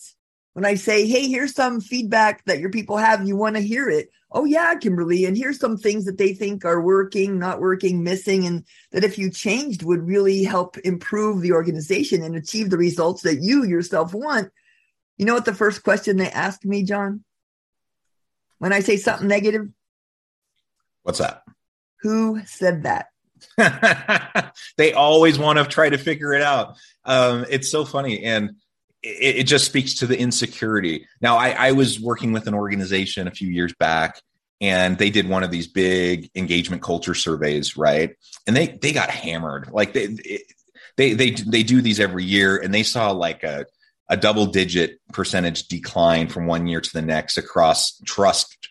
when 0.54 0.66
I 0.66 0.76
say, 0.76 1.08
hey, 1.08 1.28
here's 1.28 1.56
some 1.56 1.82
feedback 1.82 2.46
that 2.46 2.60
your 2.60 2.70
people 2.70 2.98
have, 2.98 3.28
you 3.28 3.36
want 3.36 3.56
to 3.56 3.62
hear 3.62 3.90
it. 3.90 4.10
Oh, 4.32 4.46
yeah, 4.46 4.76
Kimberly. 4.76 5.26
And 5.26 5.38
here's 5.38 5.60
some 5.60 5.78
things 5.78 6.06
that 6.06 6.18
they 6.18 6.34
think 6.34 6.66
are 6.66 6.82
working, 6.82 7.38
not 7.38 7.60
working, 7.60 8.04
missing, 8.04 8.46
and 8.46 8.66
that 8.92 9.04
if 9.04 9.18
you 9.18 9.30
changed 9.30 9.84
would 9.84 10.08
really 10.08 10.44
help 10.44 10.78
improve 10.80 11.42
the 11.42 11.52
organization 11.52 12.24
and 12.24 12.36
achieve 12.36 12.70
the 12.70 12.78
results 12.78 13.24
that 13.24 13.42
you 13.42 13.64
yourself 13.64 14.14
want. 14.14 14.52
You 15.18 15.26
know 15.26 15.36
what 15.36 15.46
the 15.46 15.54
first 15.54 15.84
question 15.84 16.18
they 16.18 16.30
ask 16.30 16.66
me, 16.66 16.84
John? 16.84 17.24
When 18.58 18.74
I 18.74 18.80
say 18.80 18.98
something 18.98 19.28
negative? 19.28 19.70
What's 21.04 21.20
that? 21.20 21.44
Who 22.02 22.42
said 22.46 22.84
that? 22.84 23.08
they 24.78 24.94
always 24.94 25.38
want 25.38 25.60
to 25.60 25.66
try 25.66 25.90
to 25.90 25.98
figure 25.98 26.34
it 26.34 26.42
out. 26.42 26.76
Um, 27.06 27.46
it's 27.50 27.70
so 27.70 27.86
funny. 27.86 28.24
And 28.24 28.56
it, 29.04 29.38
it, 29.38 29.44
just 29.44 29.66
speaks 29.66 29.96
to 29.96 30.08
the 30.08 30.18
insecurity. 30.18 31.08
Now, 31.22 31.38
I, 31.38 31.50
I 31.50 31.72
was 31.74 32.00
working 32.00 32.32
with 32.32 32.48
an 32.48 32.54
organization 32.54 33.28
a 33.28 33.32
few 33.32 33.50
years 33.50 33.74
back, 33.78 34.22
and 34.62 34.98
they 34.98 35.10
did 35.10 35.28
one 35.28 35.44
of 35.44 35.52
these 35.52 35.68
big 35.68 36.30
engagement 36.36 36.82
culture 36.82 37.14
surveys, 37.14 37.76
right? 37.76 38.16
And 38.48 38.56
they 38.56 38.68
they 38.68 38.94
got 38.94 39.10
hammered. 39.10 39.70
Like 39.72 39.94
they 39.94 40.08
they 40.98 41.14
they 41.14 41.32
they 41.32 41.64
do 41.64 41.82
these 41.82 42.00
every 42.00 42.24
year, 42.24 42.58
and 42.58 42.74
they 42.74 42.84
saw 42.84 43.12
like 43.12 43.44
a 43.44 43.66
a 44.10 44.18
double 44.18 44.46
digit 44.46 45.00
percentage 45.12 45.68
decline 45.68 46.28
from 46.28 46.46
one 46.46 46.68
year 46.68 46.82
to 46.82 46.94
the 46.94 47.02
next 47.02 47.38
across 47.38 48.00
trust 48.06 48.70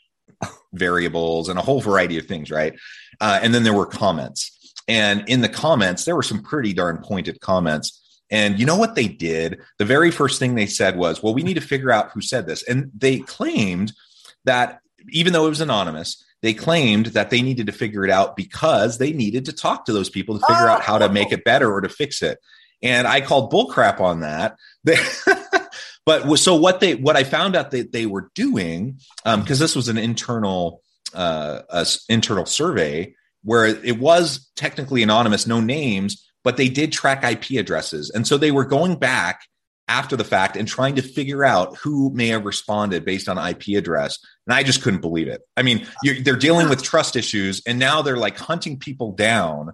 variables 0.72 1.48
and 1.48 1.58
a 1.58 1.62
whole 1.62 1.80
variety 1.80 2.18
of 2.18 2.26
things, 2.26 2.50
right? 2.50 2.74
Uh, 3.20 3.40
and 3.42 3.54
then 3.54 3.62
there 3.62 3.74
were 3.74 3.86
comments. 3.86 4.74
And 4.88 5.28
in 5.28 5.40
the 5.40 5.48
comments, 5.48 6.04
there 6.04 6.16
were 6.16 6.22
some 6.22 6.42
pretty 6.42 6.72
darn 6.72 6.98
pointed 6.98 7.40
comments 7.40 8.01
and 8.32 8.58
you 8.58 8.64
know 8.64 8.78
what 8.78 8.94
they 8.94 9.06
did? 9.06 9.60
The 9.78 9.84
very 9.84 10.10
first 10.10 10.38
thing 10.38 10.54
they 10.54 10.66
said 10.66 10.96
was, 10.96 11.22
well, 11.22 11.34
we 11.34 11.42
need 11.42 11.54
to 11.54 11.60
figure 11.60 11.92
out 11.92 12.12
who 12.12 12.22
said 12.22 12.46
this. 12.46 12.66
And 12.66 12.90
they 12.96 13.18
claimed 13.18 13.92
that 14.44 14.80
even 15.10 15.34
though 15.34 15.46
it 15.46 15.50
was 15.50 15.60
anonymous, 15.60 16.24
they 16.40 16.54
claimed 16.54 17.06
that 17.06 17.28
they 17.28 17.42
needed 17.42 17.66
to 17.66 17.72
figure 17.72 18.06
it 18.06 18.10
out 18.10 18.34
because 18.34 18.96
they 18.96 19.12
needed 19.12 19.44
to 19.44 19.52
talk 19.52 19.84
to 19.84 19.92
those 19.92 20.08
people 20.08 20.38
to 20.38 20.46
figure 20.46 20.66
oh. 20.66 20.72
out 20.72 20.82
how 20.82 20.96
to 20.96 21.10
make 21.10 21.30
it 21.30 21.44
better 21.44 21.70
or 21.70 21.82
to 21.82 21.90
fix 21.90 22.22
it. 22.22 22.38
And 22.82 23.06
I 23.06 23.20
called 23.20 23.52
bullcrap 23.52 24.00
on 24.00 24.20
that. 24.20 24.56
but 26.06 26.36
so 26.36 26.56
what 26.56 26.80
they 26.80 26.94
what 26.94 27.16
I 27.16 27.24
found 27.24 27.54
out 27.54 27.70
that 27.72 27.92
they 27.92 28.06
were 28.06 28.30
doing 28.34 28.98
because 29.24 29.60
um, 29.60 29.64
this 29.64 29.76
was 29.76 29.88
an 29.88 29.98
internal 29.98 30.80
uh, 31.12 31.84
internal 32.08 32.46
survey 32.46 33.14
where 33.44 33.66
it 33.66 33.98
was 33.98 34.50
technically 34.56 35.02
anonymous, 35.02 35.46
no 35.46 35.60
names, 35.60 36.31
but 36.44 36.56
they 36.56 36.68
did 36.68 36.92
track 36.92 37.24
IP 37.24 37.58
addresses. 37.58 38.10
And 38.10 38.26
so 38.26 38.36
they 38.36 38.50
were 38.50 38.64
going 38.64 38.96
back 38.96 39.42
after 39.88 40.16
the 40.16 40.24
fact 40.24 40.56
and 40.56 40.66
trying 40.66 40.94
to 40.94 41.02
figure 41.02 41.44
out 41.44 41.76
who 41.76 42.10
may 42.10 42.28
have 42.28 42.44
responded 42.44 43.04
based 43.04 43.28
on 43.28 43.36
IP 43.38 43.76
address. 43.76 44.18
And 44.46 44.54
I 44.54 44.62
just 44.62 44.82
couldn't 44.82 45.00
believe 45.00 45.28
it. 45.28 45.42
I 45.56 45.62
mean, 45.62 45.86
they're 46.22 46.36
dealing 46.36 46.68
with 46.68 46.82
trust 46.82 47.16
issues 47.16 47.62
and 47.66 47.78
now 47.78 48.02
they're 48.02 48.16
like 48.16 48.38
hunting 48.38 48.78
people 48.78 49.12
down. 49.12 49.72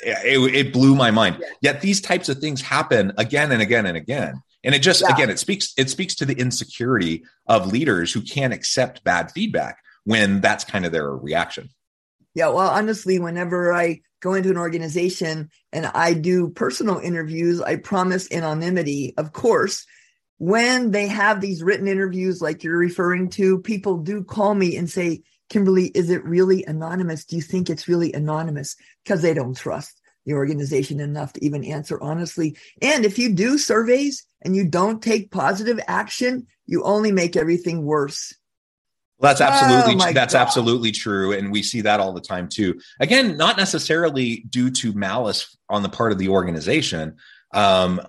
It, 0.00 0.54
it, 0.54 0.72
blew 0.74 0.94
my 0.94 1.10
mind. 1.10 1.42
Yet 1.62 1.80
these 1.80 2.02
types 2.02 2.28
of 2.28 2.38
things 2.38 2.60
happen 2.60 3.12
again 3.16 3.50
and 3.50 3.62
again 3.62 3.86
and 3.86 3.96
again. 3.96 4.42
And 4.62 4.74
it 4.74 4.82
just 4.82 5.00
yeah. 5.00 5.14
again 5.14 5.30
it 5.30 5.38
speaks 5.38 5.72
it 5.78 5.88
speaks 5.88 6.14
to 6.16 6.26
the 6.26 6.34
insecurity 6.34 7.24
of 7.46 7.72
leaders 7.72 8.12
who 8.12 8.20
can't 8.20 8.52
accept 8.52 9.04
bad 9.04 9.30
feedback 9.30 9.78
when 10.04 10.40
that's 10.40 10.64
kind 10.64 10.84
of 10.84 10.92
their 10.92 11.10
reaction. 11.10 11.70
Yeah, 12.34 12.48
well, 12.48 12.68
honestly, 12.68 13.18
whenever 13.18 13.72
I 13.72 14.02
go 14.20 14.34
into 14.34 14.50
an 14.50 14.56
organization 14.56 15.50
and 15.72 15.86
I 15.86 16.14
do 16.14 16.48
personal 16.48 16.98
interviews, 16.98 17.60
I 17.60 17.76
promise 17.76 18.30
anonymity. 18.32 19.14
Of 19.16 19.32
course, 19.32 19.86
when 20.38 20.90
they 20.90 21.06
have 21.06 21.40
these 21.40 21.62
written 21.62 21.88
interviews 21.88 22.40
like 22.40 22.62
you're 22.62 22.76
referring 22.76 23.30
to, 23.30 23.60
people 23.60 23.98
do 23.98 24.22
call 24.22 24.54
me 24.54 24.76
and 24.76 24.88
say, 24.88 25.22
Kimberly, 25.48 25.86
is 25.86 26.10
it 26.10 26.24
really 26.24 26.64
anonymous? 26.64 27.24
Do 27.24 27.36
you 27.36 27.42
think 27.42 27.70
it's 27.70 27.88
really 27.88 28.12
anonymous? 28.12 28.76
Because 29.04 29.22
they 29.22 29.32
don't 29.32 29.56
trust 29.56 30.00
the 30.24 30.34
organization 30.34 31.00
enough 31.00 31.32
to 31.34 31.44
even 31.44 31.64
answer 31.64 32.02
honestly. 32.02 32.56
And 32.82 33.04
if 33.04 33.18
you 33.18 33.32
do 33.32 33.58
surveys 33.58 34.26
and 34.42 34.56
you 34.56 34.68
don't 34.68 35.02
take 35.02 35.30
positive 35.30 35.78
action, 35.86 36.48
you 36.66 36.82
only 36.82 37.12
make 37.12 37.36
everything 37.36 37.84
worse. 37.84 38.34
Well, 39.18 39.30
that's 39.30 39.40
absolutely 39.40 39.94
oh 39.94 40.12
that's 40.12 40.34
God. 40.34 40.40
absolutely 40.40 40.92
true, 40.92 41.32
and 41.32 41.50
we 41.50 41.62
see 41.62 41.80
that 41.80 42.00
all 42.00 42.12
the 42.12 42.20
time 42.20 42.48
too. 42.48 42.78
Again, 43.00 43.36
not 43.36 43.56
necessarily 43.56 44.44
due 44.50 44.70
to 44.72 44.92
malice 44.92 45.56
on 45.70 45.82
the 45.82 45.88
part 45.88 46.12
of 46.12 46.18
the 46.18 46.28
organization. 46.28 47.16
Um, 47.54 48.00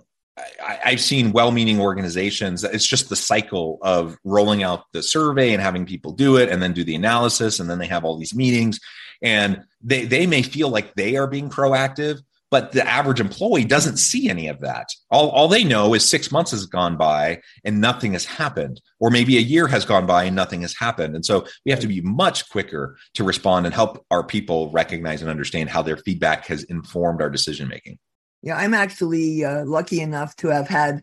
I, 0.62 0.90
have 0.90 1.00
seen 1.00 1.32
well-meaning 1.32 1.80
organizations. 1.80 2.62
It's 2.62 2.86
just 2.86 3.08
the 3.08 3.16
cycle 3.16 3.78
of 3.82 4.16
rolling 4.22 4.62
out 4.62 4.84
the 4.92 5.02
survey 5.02 5.52
and 5.52 5.62
having 5.62 5.86
people 5.86 6.12
do 6.12 6.36
it, 6.36 6.50
and 6.50 6.62
then 6.62 6.74
do 6.74 6.84
the 6.84 6.94
analysis, 6.94 7.58
and 7.58 7.70
then 7.70 7.78
they 7.78 7.86
have 7.86 8.04
all 8.04 8.18
these 8.18 8.34
meetings, 8.34 8.78
and 9.22 9.62
they 9.80 10.04
they 10.04 10.26
may 10.26 10.42
feel 10.42 10.68
like 10.68 10.94
they 10.94 11.16
are 11.16 11.26
being 11.26 11.48
proactive, 11.48 12.20
but 12.50 12.72
the 12.72 12.86
average 12.86 13.20
employee 13.20 13.64
doesn't 13.64 13.98
see 13.98 14.28
any 14.28 14.48
of 14.48 14.60
that. 14.60 14.88
All, 15.10 15.28
all 15.30 15.48
they 15.48 15.64
know 15.64 15.94
is 15.94 16.08
six 16.08 16.32
months 16.32 16.50
has 16.52 16.66
gone 16.66 16.96
by 16.96 17.40
and 17.64 17.80
nothing 17.80 18.12
has 18.12 18.24
happened, 18.24 18.80
or 19.00 19.10
maybe 19.10 19.36
a 19.36 19.42
year 19.42 19.66
has 19.66 19.84
gone 19.84 20.06
by 20.06 20.24
and 20.24 20.36
nothing 20.36 20.62
has 20.62 20.74
happened. 20.74 21.14
And 21.14 21.24
so 21.24 21.46
we 21.64 21.70
have 21.70 21.80
to 21.80 21.86
be 21.86 22.00
much 22.00 22.48
quicker 22.48 22.96
to 23.14 23.24
respond 23.24 23.66
and 23.66 23.74
help 23.74 24.04
our 24.10 24.24
people 24.24 24.70
recognize 24.70 25.20
and 25.20 25.30
understand 25.30 25.68
how 25.68 25.82
their 25.82 25.98
feedback 25.98 26.46
has 26.46 26.64
informed 26.64 27.20
our 27.20 27.30
decision 27.30 27.68
making. 27.68 27.98
Yeah, 28.42 28.56
I'm 28.56 28.74
actually 28.74 29.44
uh, 29.44 29.64
lucky 29.64 30.00
enough 30.00 30.36
to 30.36 30.48
have 30.48 30.68
had 30.68 31.02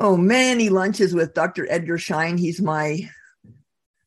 oh 0.00 0.16
many 0.16 0.70
lunches 0.70 1.14
with 1.14 1.34
Dr. 1.34 1.66
Edgar 1.70 1.98
Schein. 1.98 2.38
He's 2.38 2.60
my 2.60 3.08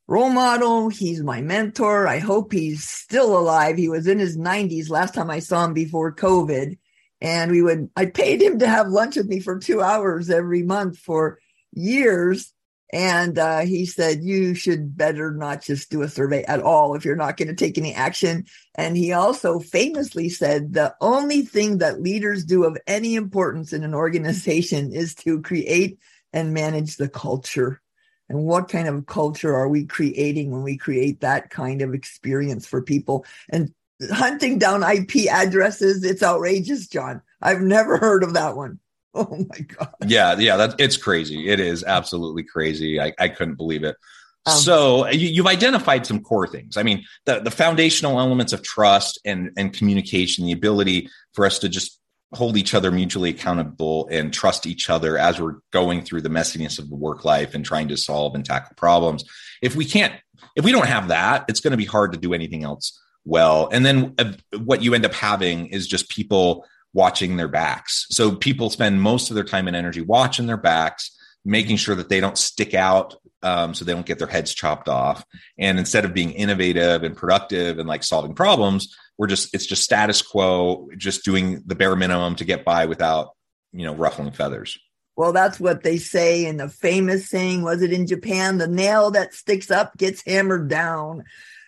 role 0.08 0.30
model. 0.30 0.90
He's 0.90 1.22
my 1.22 1.42
mentor. 1.42 2.08
I 2.08 2.20
hope 2.20 2.52
he's 2.52 2.88
still 2.88 3.38
alive. 3.38 3.78
He 3.78 3.90
was 3.90 4.08
in 4.08 4.20
his 4.20 4.38
90s 4.38 4.90
last 4.90 5.14
time 5.14 5.30
I 5.30 5.40
saw 5.40 5.66
him 5.66 5.74
before 5.74 6.14
COVID. 6.14 6.78
And 7.22 7.52
we 7.52 7.62
would, 7.62 7.90
I 7.96 8.08
paid 8.08 8.42
him 8.42 8.60
to 8.60 8.68
have 8.68 8.88
lunch 8.88 9.16
with 9.16 9.28
me 9.28 9.40
for 9.40 9.58
two 9.58 9.82
hours 9.82 10.30
every 10.30 10.64
month 10.64 10.98
for 11.00 11.40
years. 11.72 12.52
And 12.94 13.40
uh, 13.40 13.62
he 13.62 13.86
said, 13.86 14.24
You 14.24 14.54
should 14.54 14.96
better 14.96 15.32
not 15.32 15.64
just 15.64 15.90
do 15.90 16.04
a 16.04 16.08
survey 16.08 16.44
at 16.44 16.62
all 16.62 16.94
if 16.94 17.04
you're 17.04 17.16
not 17.16 17.36
going 17.36 17.48
to 17.48 17.56
take 17.56 17.78
any 17.78 17.94
action. 17.94 18.46
And 18.76 18.96
he 18.96 19.12
also 19.12 19.60
famously 19.60 20.30
said, 20.30 20.74
The 20.74 20.96
only 21.02 21.42
thing 21.42 21.80
that 21.80 22.02
leaders 22.02 22.46
do 22.46 22.64
of 22.64 22.78
any 22.86 23.16
importance 23.16 23.74
in 23.74 23.84
an 23.84 23.96
organization 23.96 24.94
is 24.94 25.16
to 25.16 25.42
create 25.42 25.98
and 26.32 26.54
manage 26.54 26.98
the 26.98 27.10
culture 27.10 27.82
and 28.30 28.44
what 28.46 28.70
kind 28.70 28.88
of 28.88 29.06
culture 29.06 29.56
are 29.56 29.70
we 29.70 29.86
creating 29.86 30.52
when 30.52 30.64
we 30.64 30.78
create 30.78 31.22
that 31.22 31.50
kind 31.50 31.82
of 31.82 31.94
experience 31.94 32.66
for 32.66 32.82
people 32.82 33.26
and 33.50 33.74
hunting 34.12 34.60
down 34.60 34.84
ip 34.84 35.16
addresses 35.32 36.04
it's 36.04 36.22
outrageous 36.22 36.88
john 36.88 37.22
i've 37.42 37.62
never 37.62 37.98
heard 37.98 38.24
of 38.24 38.34
that 38.34 38.56
one 38.56 38.80
oh 39.16 39.46
my 39.50 39.60
god. 39.60 39.94
Yeah, 40.06 40.38
yeah, 40.38 40.58
that 40.58 40.76
it's 40.78 40.98
crazy. 40.98 41.48
It 41.48 41.62
is 41.62 41.86
absolutely 41.86 42.44
crazy. 42.44 43.00
I, 43.00 43.14
I 43.18 43.30
couldn't 43.30 43.56
believe 43.56 43.86
it. 43.86 43.96
Um, 44.46 44.58
so 44.58 45.08
you, 45.08 45.42
have 45.42 45.52
identified 45.52 46.06
some 46.06 46.20
core 46.20 46.48
things. 46.48 46.76
I 46.76 46.84
mean, 46.84 47.06
the, 47.26 47.40
the 47.40 47.50
foundational 47.50 48.20
elements 48.20 48.52
of 48.52 48.62
trust 48.62 49.20
and, 49.24 49.52
and 49.58 49.74
communication, 49.74 50.46
the 50.46 50.52
ability 50.52 51.10
for 51.34 51.46
us 51.46 51.60
to 51.60 51.70
just 51.70 52.00
hold 52.36 52.58
each 52.58 52.74
other 52.74 52.92
mutually 52.92 53.30
accountable 53.30 54.08
and 54.12 54.34
trust 54.34 54.66
each 54.66 54.90
other 54.90 55.18
as 55.18 55.40
we're 55.40 55.56
going 55.72 56.04
through 56.04 56.22
the 56.22 56.30
messiness 56.30 56.78
of 56.78 56.90
the 56.90 56.96
work 56.96 57.26
life 57.26 57.56
and 57.56 57.66
trying 57.66 57.88
to 57.88 57.98
solve 57.98 58.36
and 58.36 58.46
tackle 58.46 58.76
problems. 58.76 59.24
If 59.62 59.76
we 59.76 59.86
can't, 59.86 60.14
if 60.56 60.66
we 60.66 60.72
don't 60.72 60.88
have 60.88 61.08
that, 61.08 61.46
it's 61.48 61.60
going 61.60 61.72
to 61.72 61.78
be 61.78 61.86
hard 61.86 62.12
to 62.14 62.20
do 62.20 62.34
anything 62.34 62.64
else 62.64 63.00
well. 63.26 63.70
And 63.72 63.86
then 63.86 64.14
uh, 64.18 64.34
what 64.64 64.82
you 64.82 64.94
end 64.94 65.06
up 65.06 65.14
having 65.14 65.68
is 65.68 65.88
just 65.88 66.10
people 66.10 66.66
watching 66.94 67.36
their 67.36 67.48
backs. 67.48 68.06
So 68.10 68.36
people 68.36 68.70
spend 68.70 69.02
most 69.02 69.30
of 69.30 69.36
their 69.36 69.44
time 69.44 69.68
and 69.68 69.76
energy 69.76 70.02
watching 70.02 70.48
their 70.48 70.58
backs, 70.58 71.12
making 71.44 71.78
sure 71.78 71.96
that 71.96 72.10
they 72.10 72.20
don't 72.20 72.38
stick 72.38 72.74
out 72.74 73.16
um, 73.44 73.74
so 73.74 73.86
they 73.86 73.94
don't 73.94 74.06
get 74.06 74.18
their 74.18 74.28
heads 74.28 74.54
chopped 74.54 74.88
off. 74.88 75.24
And 75.60 75.78
instead 75.78 76.06
of 76.06 76.14
being 76.14 76.32
innovative 76.32 77.04
and 77.04 77.16
productive 77.16 77.80
and 77.80 77.88
like 77.88 78.04
solving 78.04 78.34
problems, 78.34 78.96
we're 79.18 79.28
just 79.28 79.54
it's 79.54 79.66
just 79.66 79.84
status 79.84 80.22
quo, 80.22 80.90
just 80.98 81.24
doing 81.24 81.64
the 81.66 81.76
bare 81.76 81.96
minimum 81.96 82.36
to 82.36 82.46
get 82.46 82.66
by 82.66 82.86
without 82.86 83.30
you 83.72 83.86
know 83.86 83.96
ruffling 83.96 84.32
feathers. 84.32 84.78
Well, 85.16 85.32
that's 85.32 85.60
what 85.60 85.84
they 85.84 85.98
say 85.98 86.46
in 86.46 86.58
the 86.58 86.68
famous 86.68 87.30
saying. 87.30 87.62
Was 87.62 87.82
it 87.82 87.94
in 87.94 88.06
Japan? 88.06 88.58
The 88.58 88.68
nail 88.68 89.12
that 89.12 89.34
sticks 89.34 89.72
up 89.72 89.96
gets 89.98 90.22
hammered 90.26 90.70
down. 90.70 91.24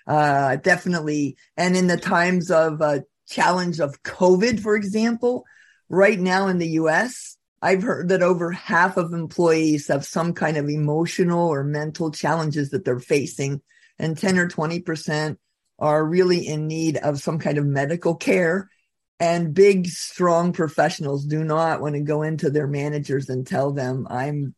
Uh, 0.06 0.58
definitely. 0.58 1.38
And 1.56 1.76
in 1.78 1.88
the 1.88 1.98
times 1.98 2.52
of 2.52 2.82
uh, 2.82 3.00
challenge 3.28 3.80
of 3.80 4.04
COVID, 4.04 4.60
for 4.60 4.76
example, 4.76 5.46
right 5.90 6.20
now 6.20 6.48
in 6.48 6.58
the 6.58 6.70
US, 6.72 7.38
I've 7.62 7.84
heard 7.84 8.10
that 8.10 8.22
over 8.22 8.52
half 8.52 8.98
of 8.98 9.14
employees 9.14 9.88
have 9.88 10.06
some 10.06 10.34
kind 10.34 10.58
of 10.58 10.70
emotional 10.70 11.48
or 11.48 11.64
mental 11.64 12.12
challenges 12.12 12.70
that 12.72 12.86
they're 12.86 13.00
facing, 13.00 13.62
and 13.98 14.18
10 14.18 14.38
or 14.38 14.48
20% 14.48 15.38
are 15.80 16.04
really 16.04 16.48
in 16.48 16.68
need 16.68 16.98
of 16.98 17.20
some 17.20 17.40
kind 17.40 17.58
of 17.58 17.66
medical 17.66 18.16
care. 18.16 18.70
And 19.20 19.54
big, 19.54 19.88
strong 19.88 20.54
professionals 20.54 21.26
do 21.26 21.44
not 21.44 21.82
want 21.82 21.96
to 21.96 22.02
go 22.02 22.22
into 22.22 22.50
their 22.50 22.68
managers 22.68 23.30
and 23.30 23.46
tell 23.48 23.72
them, 23.72 24.08
I'm 24.10 24.54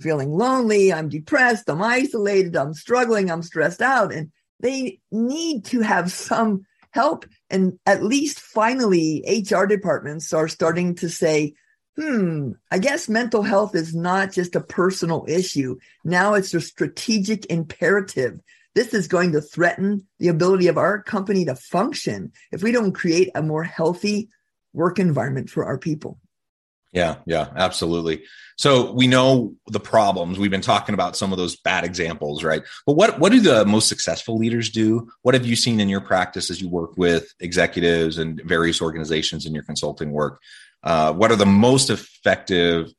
feeling 0.00 0.32
lonely, 0.32 0.92
I'm 0.92 1.08
depressed, 1.08 1.68
I'm 1.68 1.82
isolated, 1.82 2.56
I'm 2.56 2.74
struggling, 2.74 3.30
I'm 3.30 3.42
stressed 3.42 3.82
out. 3.82 4.12
And 4.12 4.32
they 4.60 5.00
need 5.12 5.66
to 5.66 5.80
have 5.80 6.10
some 6.10 6.66
help. 6.90 7.26
And 7.50 7.78
at 7.86 8.02
least 8.02 8.40
finally, 8.40 9.24
HR 9.26 9.64
departments 9.64 10.32
are 10.32 10.48
starting 10.48 10.96
to 10.96 11.08
say, 11.08 11.54
hmm, 11.96 12.52
I 12.70 12.78
guess 12.78 13.08
mental 13.08 13.42
health 13.42 13.74
is 13.74 13.94
not 13.94 14.32
just 14.32 14.56
a 14.56 14.60
personal 14.60 15.24
issue. 15.28 15.76
Now 16.04 16.34
it's 16.34 16.54
a 16.54 16.60
strategic 16.60 17.46
imperative. 17.46 18.40
This 18.74 18.92
is 18.92 19.08
going 19.08 19.32
to 19.32 19.40
threaten 19.40 20.06
the 20.18 20.28
ability 20.28 20.66
of 20.68 20.78
our 20.78 21.02
company 21.02 21.44
to 21.44 21.54
function 21.54 22.32
if 22.52 22.62
we 22.62 22.72
don't 22.72 22.92
create 22.92 23.30
a 23.34 23.42
more 23.42 23.62
healthy 23.62 24.28
work 24.72 24.98
environment 24.98 25.50
for 25.50 25.64
our 25.64 25.78
people. 25.78 26.18
Yeah, 26.94 27.16
yeah, 27.26 27.48
absolutely. 27.56 28.22
So 28.56 28.92
we 28.92 29.08
know 29.08 29.54
the 29.66 29.80
problems. 29.80 30.38
We've 30.38 30.50
been 30.50 30.60
talking 30.60 30.94
about 30.94 31.16
some 31.16 31.32
of 31.32 31.38
those 31.38 31.56
bad 31.56 31.82
examples, 31.82 32.44
right? 32.44 32.62
But 32.86 32.94
what 32.94 33.18
what 33.18 33.32
do 33.32 33.40
the 33.40 33.64
most 33.64 33.88
successful 33.88 34.38
leaders 34.38 34.70
do? 34.70 35.10
What 35.22 35.34
have 35.34 35.44
you 35.44 35.56
seen 35.56 35.80
in 35.80 35.88
your 35.88 36.00
practice 36.00 36.50
as 36.50 36.60
you 36.60 36.68
work 36.68 36.96
with 36.96 37.34
executives 37.40 38.18
and 38.18 38.40
various 38.44 38.80
organizations 38.80 39.44
in 39.44 39.54
your 39.54 39.64
consulting 39.64 40.12
work? 40.12 40.40
Uh, 40.84 41.12
what 41.12 41.32
are 41.32 41.36
the 41.36 41.46
most 41.46 41.90
effective 41.90 42.92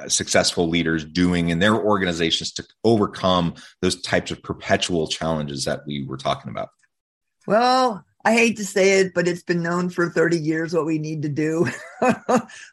Uh, 0.00 0.08
successful 0.08 0.68
leaders 0.68 1.04
doing 1.04 1.50
in 1.50 1.58
their 1.58 1.74
organizations 1.74 2.50
to 2.52 2.64
overcome 2.82 3.54
those 3.82 4.00
types 4.00 4.30
of 4.30 4.42
perpetual 4.42 5.06
challenges 5.06 5.64
that 5.64 5.80
we 5.86 6.04
were 6.04 6.16
talking 6.16 6.50
about? 6.50 6.70
Well 7.46 8.04
i 8.24 8.32
hate 8.32 8.56
to 8.56 8.64
say 8.64 9.00
it 9.00 9.12
but 9.14 9.26
it's 9.26 9.42
been 9.42 9.64
known 9.64 9.90
for 9.90 10.08
30 10.08 10.38
years 10.38 10.72
what 10.72 10.86
we 10.86 10.98
need 10.98 11.22
to 11.22 11.28
do. 11.28 11.66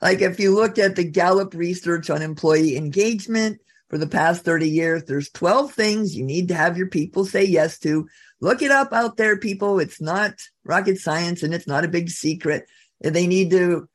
Like 0.02 0.22
if 0.22 0.40
you 0.40 0.56
look 0.56 0.78
at 0.78 0.96
the 0.96 1.04
gallup 1.04 1.54
research 1.54 2.10
on 2.10 2.22
employee 2.22 2.78
engagement 2.78 3.60
for 3.90 3.98
the 3.98 4.08
past 4.08 4.44
30 4.44 4.70
years 4.70 5.04
there's 5.04 5.30
12 5.32 5.74
things 5.74 6.16
you 6.16 6.24
need 6.24 6.48
to 6.48 6.56
have 6.56 6.78
your 6.78 6.88
people 6.88 7.26
say 7.26 7.44
yes 7.44 7.80
to. 7.80 8.08
Look 8.42 8.62
it 8.62 8.72
up 8.72 8.94
out 8.94 9.18
there 9.18 9.38
people. 9.38 9.80
It's 9.80 10.00
not 10.00 10.34
rocket 10.64 11.00
science 11.00 11.44
and 11.44 11.54
it's 11.54 11.68
not 11.68 11.84
a 11.84 11.90
big 11.90 12.10
secret. 12.10 12.68
They 13.02 13.28
need 13.28 13.52
to 13.52 13.90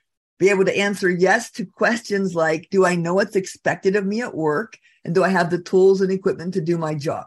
be 0.44 0.50
able 0.50 0.64
to 0.66 0.76
answer 0.76 1.08
yes 1.08 1.50
to 1.52 1.64
questions 1.64 2.34
like 2.34 2.68
Do 2.70 2.84
I 2.84 2.96
know 2.96 3.14
what's 3.14 3.36
expected 3.36 3.96
of 3.96 4.04
me 4.04 4.20
at 4.20 4.34
work? 4.34 4.78
And 5.04 5.14
do 5.14 5.24
I 5.24 5.28
have 5.28 5.50
the 5.50 5.58
tools 5.58 6.00
and 6.00 6.10
equipment 6.12 6.54
to 6.54 6.60
do 6.60 6.76
my 6.76 6.94
job? 6.94 7.26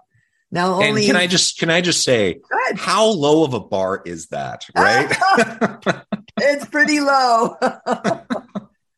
Now, 0.51 0.75
only 0.75 1.01
and 1.01 1.07
can 1.07 1.15
I 1.15 1.27
just 1.27 1.59
can 1.59 1.69
I 1.69 1.81
just 1.81 2.03
say 2.03 2.39
how 2.75 3.05
low 3.05 3.43
of 3.43 3.53
a 3.53 3.59
bar 3.59 4.01
is 4.05 4.27
that? 4.27 4.65
Right? 4.75 5.09
it's 6.37 6.65
pretty 6.65 6.99
low. 7.01 7.55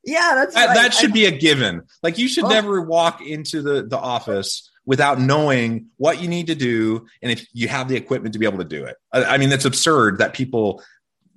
yeah, 0.03 0.33
that's 0.35 0.53
that, 0.53 0.67
right. 0.67 0.75
that 0.75 0.93
should 0.93 1.11
I, 1.11 1.13
be 1.13 1.25
a 1.25 1.31
given. 1.31 1.81
Like 2.03 2.17
you 2.17 2.27
should 2.27 2.43
oh. 2.43 2.49
never 2.49 2.81
walk 2.81 3.25
into 3.25 3.61
the 3.61 3.83
the 3.83 3.97
office 3.97 4.69
without 4.85 5.19
knowing 5.19 5.87
what 5.97 6.21
you 6.21 6.27
need 6.27 6.47
to 6.47 6.55
do 6.55 7.05
and 7.21 7.31
if 7.31 7.47
you 7.53 7.67
have 7.67 7.87
the 7.87 7.95
equipment 7.95 8.33
to 8.33 8.39
be 8.39 8.45
able 8.45 8.57
to 8.57 8.63
do 8.63 8.85
it. 8.85 8.97
I, 9.11 9.23
I 9.23 9.37
mean, 9.37 9.49
that's 9.49 9.65
absurd 9.65 10.19
that 10.19 10.33
people 10.33 10.83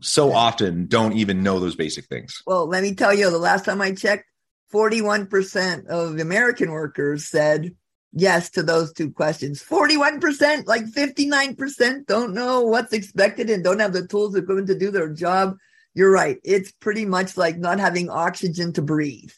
so 0.02 0.32
often 0.32 0.86
don't 0.86 1.14
even 1.14 1.42
know 1.42 1.58
those 1.58 1.76
basic 1.76 2.06
things. 2.06 2.42
Well, 2.46 2.66
let 2.66 2.82
me 2.82 2.94
tell 2.94 3.14
you, 3.14 3.30
the 3.30 3.38
last 3.38 3.64
time 3.64 3.80
I 3.80 3.92
checked, 3.92 4.24
41% 4.72 5.86
of 5.86 6.18
American 6.18 6.70
workers 6.70 7.28
said 7.28 7.74
yes 8.12 8.50
to 8.50 8.62
those 8.62 8.92
two 8.92 9.10
questions. 9.10 9.62
41%, 9.62 10.66
like 10.66 10.84
59% 10.84 12.06
don't 12.06 12.34
know 12.34 12.62
what's 12.62 12.92
expected 12.92 13.50
and 13.50 13.64
don't 13.64 13.80
have 13.80 13.92
the 13.92 14.06
tools 14.06 14.34
equipment 14.34 14.68
to 14.68 14.78
do 14.78 14.90
their 14.90 15.08
job. 15.08 15.56
You're 15.94 16.12
right. 16.12 16.38
It's 16.44 16.72
pretty 16.72 17.04
much 17.04 17.36
like 17.36 17.58
not 17.58 17.80
having 17.80 18.10
oxygen 18.10 18.72
to 18.74 18.82
breathe. 18.82 19.30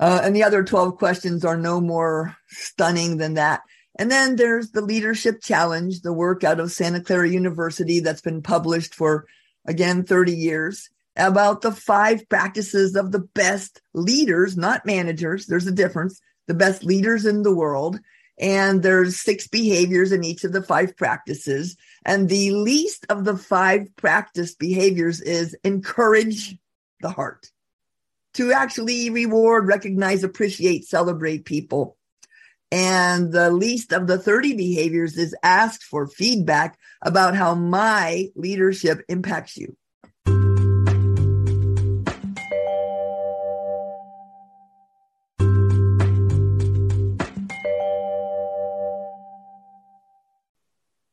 Uh, 0.00 0.20
and 0.22 0.34
the 0.34 0.42
other 0.42 0.64
12 0.64 0.96
questions 0.96 1.44
are 1.44 1.56
no 1.56 1.80
more 1.80 2.36
stunning 2.48 3.18
than 3.18 3.34
that. 3.34 3.60
And 3.96 4.10
then 4.10 4.36
there's 4.36 4.72
the 4.72 4.80
leadership 4.80 5.40
challenge, 5.40 6.00
the 6.00 6.12
work 6.12 6.42
out 6.42 6.58
of 6.58 6.72
Santa 6.72 7.00
Clara 7.00 7.28
University 7.28 8.00
that's 8.00 8.20
been 8.20 8.42
published 8.42 8.94
for 8.94 9.26
again 9.66 10.04
30 10.04 10.32
years 10.32 10.90
about 11.16 11.62
the 11.62 11.72
five 11.72 12.28
practices 12.28 12.96
of 12.96 13.12
the 13.12 13.20
best 13.20 13.80
leaders 13.92 14.56
not 14.56 14.84
managers 14.84 15.46
there's 15.46 15.66
a 15.66 15.72
difference 15.72 16.20
the 16.46 16.54
best 16.54 16.84
leaders 16.84 17.26
in 17.26 17.42
the 17.42 17.54
world. 17.54 17.98
And 18.38 18.82
there's 18.82 19.20
six 19.20 19.46
behaviors 19.46 20.10
in 20.10 20.24
each 20.24 20.42
of 20.44 20.52
the 20.52 20.62
five 20.62 20.96
practices. 20.96 21.76
And 22.04 22.28
the 22.28 22.50
least 22.50 23.06
of 23.08 23.24
the 23.24 23.36
five 23.36 23.94
practice 23.96 24.54
behaviors 24.54 25.20
is 25.20 25.56
encourage 25.62 26.56
the 27.00 27.10
heart 27.10 27.50
to 28.34 28.52
actually 28.52 29.10
reward 29.10 29.66
recognize 29.66 30.24
appreciate 30.24 30.84
celebrate 30.84 31.44
people 31.44 31.96
and 32.74 33.30
the 33.30 33.52
least 33.52 33.92
of 33.92 34.08
the 34.08 34.18
30 34.18 34.56
behaviors 34.56 35.16
is 35.16 35.32
ask 35.44 35.80
for 35.82 36.08
feedback 36.08 36.76
about 37.00 37.36
how 37.36 37.54
my 37.54 38.30
leadership 38.34 39.00
impacts 39.08 39.56
you. 39.56 39.76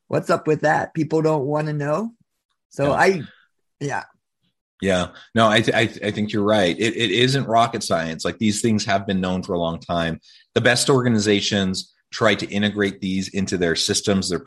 What's 0.08 0.30
up 0.30 0.48
with 0.48 0.62
that? 0.62 0.94
People 0.94 1.22
don't 1.22 1.44
want 1.44 1.68
to 1.68 1.72
know. 1.72 2.10
So 2.70 2.88
yeah. 2.88 2.92
I, 2.92 3.22
yeah. 3.78 4.02
Yeah, 4.82 5.10
no, 5.32 5.48
I, 5.48 5.60
th- 5.60 5.76
I, 5.76 5.86
th- 5.86 6.02
I, 6.02 6.10
think 6.10 6.32
you're 6.32 6.42
right. 6.42 6.76
It, 6.76 6.96
it 6.96 7.12
isn't 7.12 7.46
rocket 7.46 7.84
science. 7.84 8.24
Like 8.24 8.38
these 8.38 8.60
things 8.60 8.84
have 8.84 9.06
been 9.06 9.20
known 9.20 9.44
for 9.44 9.52
a 9.52 9.58
long 9.58 9.78
time. 9.78 10.20
The 10.54 10.60
best 10.60 10.90
organizations 10.90 11.94
try 12.10 12.34
to 12.34 12.50
integrate 12.50 13.00
these 13.00 13.28
into 13.28 13.56
their 13.56 13.76
systems, 13.76 14.28
their 14.28 14.44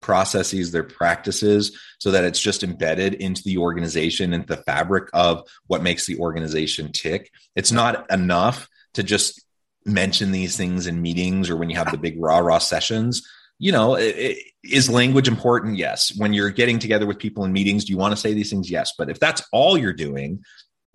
processes, 0.00 0.72
their 0.72 0.82
practices, 0.82 1.78
so 2.00 2.10
that 2.10 2.24
it's 2.24 2.40
just 2.40 2.64
embedded 2.64 3.14
into 3.14 3.44
the 3.44 3.58
organization, 3.58 4.32
into 4.32 4.48
the 4.48 4.62
fabric 4.64 5.08
of 5.14 5.46
what 5.68 5.84
makes 5.84 6.04
the 6.04 6.18
organization 6.18 6.90
tick. 6.90 7.30
It's 7.54 7.70
not 7.70 8.10
enough 8.10 8.68
to 8.94 9.04
just 9.04 9.40
mention 9.84 10.32
these 10.32 10.56
things 10.56 10.88
in 10.88 11.00
meetings 11.00 11.48
or 11.48 11.56
when 11.56 11.70
you 11.70 11.76
have 11.76 11.92
the 11.92 11.96
big 11.96 12.20
rah 12.20 12.38
rah 12.38 12.58
sessions. 12.58 13.24
You 13.58 13.72
know, 13.72 13.94
it, 13.94 14.38
is 14.62 14.90
language 14.90 15.28
important? 15.28 15.76
Yes. 15.76 16.12
When 16.16 16.32
you're 16.32 16.50
getting 16.50 16.78
together 16.78 17.06
with 17.06 17.18
people 17.18 17.44
in 17.44 17.52
meetings, 17.52 17.84
do 17.84 17.92
you 17.92 17.98
want 17.98 18.12
to 18.12 18.16
say 18.16 18.34
these 18.34 18.50
things? 18.50 18.70
Yes. 18.70 18.92
But 18.96 19.10
if 19.10 19.18
that's 19.20 19.42
all 19.52 19.78
you're 19.78 19.92
doing, 19.92 20.44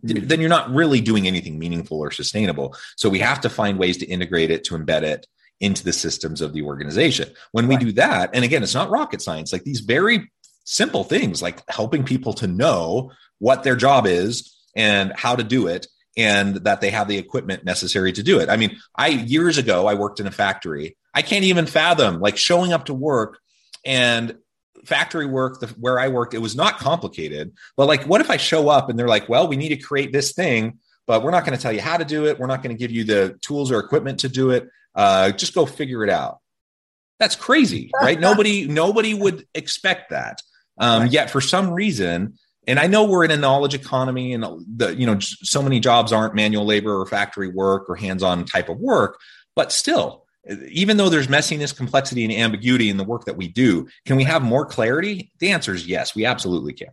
mm-hmm. 0.05 0.27
then 0.27 0.39
you're 0.39 0.49
not 0.49 0.69
really 0.71 1.01
doing 1.01 1.27
anything 1.27 1.57
meaningful 1.57 1.99
or 1.99 2.11
sustainable. 2.11 2.75
So 2.97 3.09
we 3.09 3.19
have 3.19 3.41
to 3.41 3.49
find 3.49 3.79
ways 3.79 3.97
to 3.97 4.05
integrate 4.05 4.51
it, 4.51 4.63
to 4.65 4.77
embed 4.77 5.03
it 5.03 5.27
into 5.59 5.83
the 5.83 5.93
systems 5.93 6.41
of 6.41 6.53
the 6.53 6.63
organization. 6.63 7.29
When 7.51 7.67
we 7.67 7.75
right. 7.75 7.85
do 7.85 7.91
that, 7.93 8.31
and 8.33 8.43
again, 8.43 8.63
it's 8.63 8.73
not 8.73 8.89
rocket 8.89 9.21
science, 9.21 9.53
like 9.53 9.63
these 9.63 9.81
very 9.81 10.31
simple 10.63 11.03
things 11.03 11.41
like 11.41 11.67
helping 11.69 12.03
people 12.03 12.33
to 12.33 12.47
know 12.47 13.11
what 13.39 13.63
their 13.63 13.75
job 13.75 14.05
is 14.05 14.55
and 14.75 15.11
how 15.15 15.35
to 15.35 15.43
do 15.43 15.67
it 15.67 15.87
and 16.17 16.55
that 16.57 16.81
they 16.81 16.89
have 16.89 17.07
the 17.07 17.17
equipment 17.17 17.63
necessary 17.63 18.11
to 18.13 18.23
do 18.23 18.39
it. 18.39 18.49
I 18.49 18.57
mean, 18.57 18.77
I 18.95 19.07
years 19.07 19.57
ago 19.57 19.87
I 19.87 19.93
worked 19.93 20.19
in 20.19 20.27
a 20.27 20.31
factory. 20.31 20.97
I 21.13 21.21
can't 21.21 21.45
even 21.45 21.65
fathom 21.65 22.19
like 22.19 22.37
showing 22.37 22.73
up 22.73 22.85
to 22.85 22.93
work 22.93 23.39
and 23.85 24.37
factory 24.85 25.25
work 25.25 25.59
the, 25.59 25.67
where 25.79 25.99
I 25.99 26.07
worked, 26.07 26.33
it 26.33 26.39
was 26.39 26.55
not 26.55 26.79
complicated. 26.79 27.53
But 27.77 27.87
like, 27.87 28.03
what 28.03 28.21
if 28.21 28.29
I 28.29 28.37
show 28.37 28.69
up 28.69 28.89
and 28.89 28.97
they're 28.97 29.07
like, 29.07 29.29
well, 29.29 29.47
we 29.47 29.55
need 29.55 29.69
to 29.69 29.77
create 29.77 30.11
this 30.11 30.33
thing, 30.33 30.79
but 31.07 31.23
we're 31.23 31.31
not 31.31 31.45
going 31.45 31.57
to 31.57 31.61
tell 31.61 31.71
you 31.71 31.81
how 31.81 31.97
to 31.97 32.05
do 32.05 32.25
it. 32.25 32.39
We're 32.39 32.47
not 32.47 32.63
going 32.63 32.75
to 32.75 32.79
give 32.79 32.91
you 32.91 33.03
the 33.03 33.37
tools 33.41 33.71
or 33.71 33.79
equipment 33.79 34.19
to 34.21 34.29
do 34.29 34.51
it. 34.51 34.69
Uh, 34.95 35.31
just 35.31 35.53
go 35.53 35.65
figure 35.65 36.03
it 36.03 36.09
out. 36.09 36.39
That's 37.19 37.35
crazy, 37.35 37.91
right? 38.01 38.19
nobody, 38.19 38.67
nobody 38.67 39.13
would 39.13 39.47
expect 39.53 40.09
that. 40.09 40.41
Um, 40.77 41.03
right. 41.03 41.11
Yet 41.11 41.29
for 41.29 41.41
some 41.41 41.71
reason, 41.71 42.37
and 42.67 42.79
I 42.79 42.87
know 42.87 43.05
we're 43.05 43.25
in 43.25 43.31
a 43.31 43.37
knowledge 43.37 43.73
economy, 43.73 44.33
and 44.33 44.43
the 44.43 44.95
you 44.95 45.05
know 45.05 45.19
so 45.19 45.61
many 45.61 45.79
jobs 45.79 46.11
aren't 46.11 46.35
manual 46.35 46.65
labor 46.65 46.99
or 46.99 47.05
factory 47.05 47.47
work 47.47 47.89
or 47.89 47.95
hands-on 47.95 48.45
type 48.45 48.69
of 48.69 48.77
work, 48.79 49.19
but 49.55 49.71
still, 49.71 50.25
even 50.67 50.97
though 50.97 51.09
there's 51.09 51.27
messiness, 51.27 51.75
complexity, 51.75 52.23
and 52.23 52.33
ambiguity 52.33 52.89
in 52.89 52.97
the 52.97 53.03
work 53.03 53.25
that 53.25 53.37
we 53.37 53.47
do, 53.47 53.87
can 54.05 54.15
we 54.15 54.23
have 54.23 54.41
more 54.41 54.65
clarity? 54.65 55.31
The 55.39 55.51
answer 55.51 55.73
is 55.73 55.87
yes, 55.87 56.15
we 56.15 56.25
absolutely 56.25 56.73
can. 56.73 56.89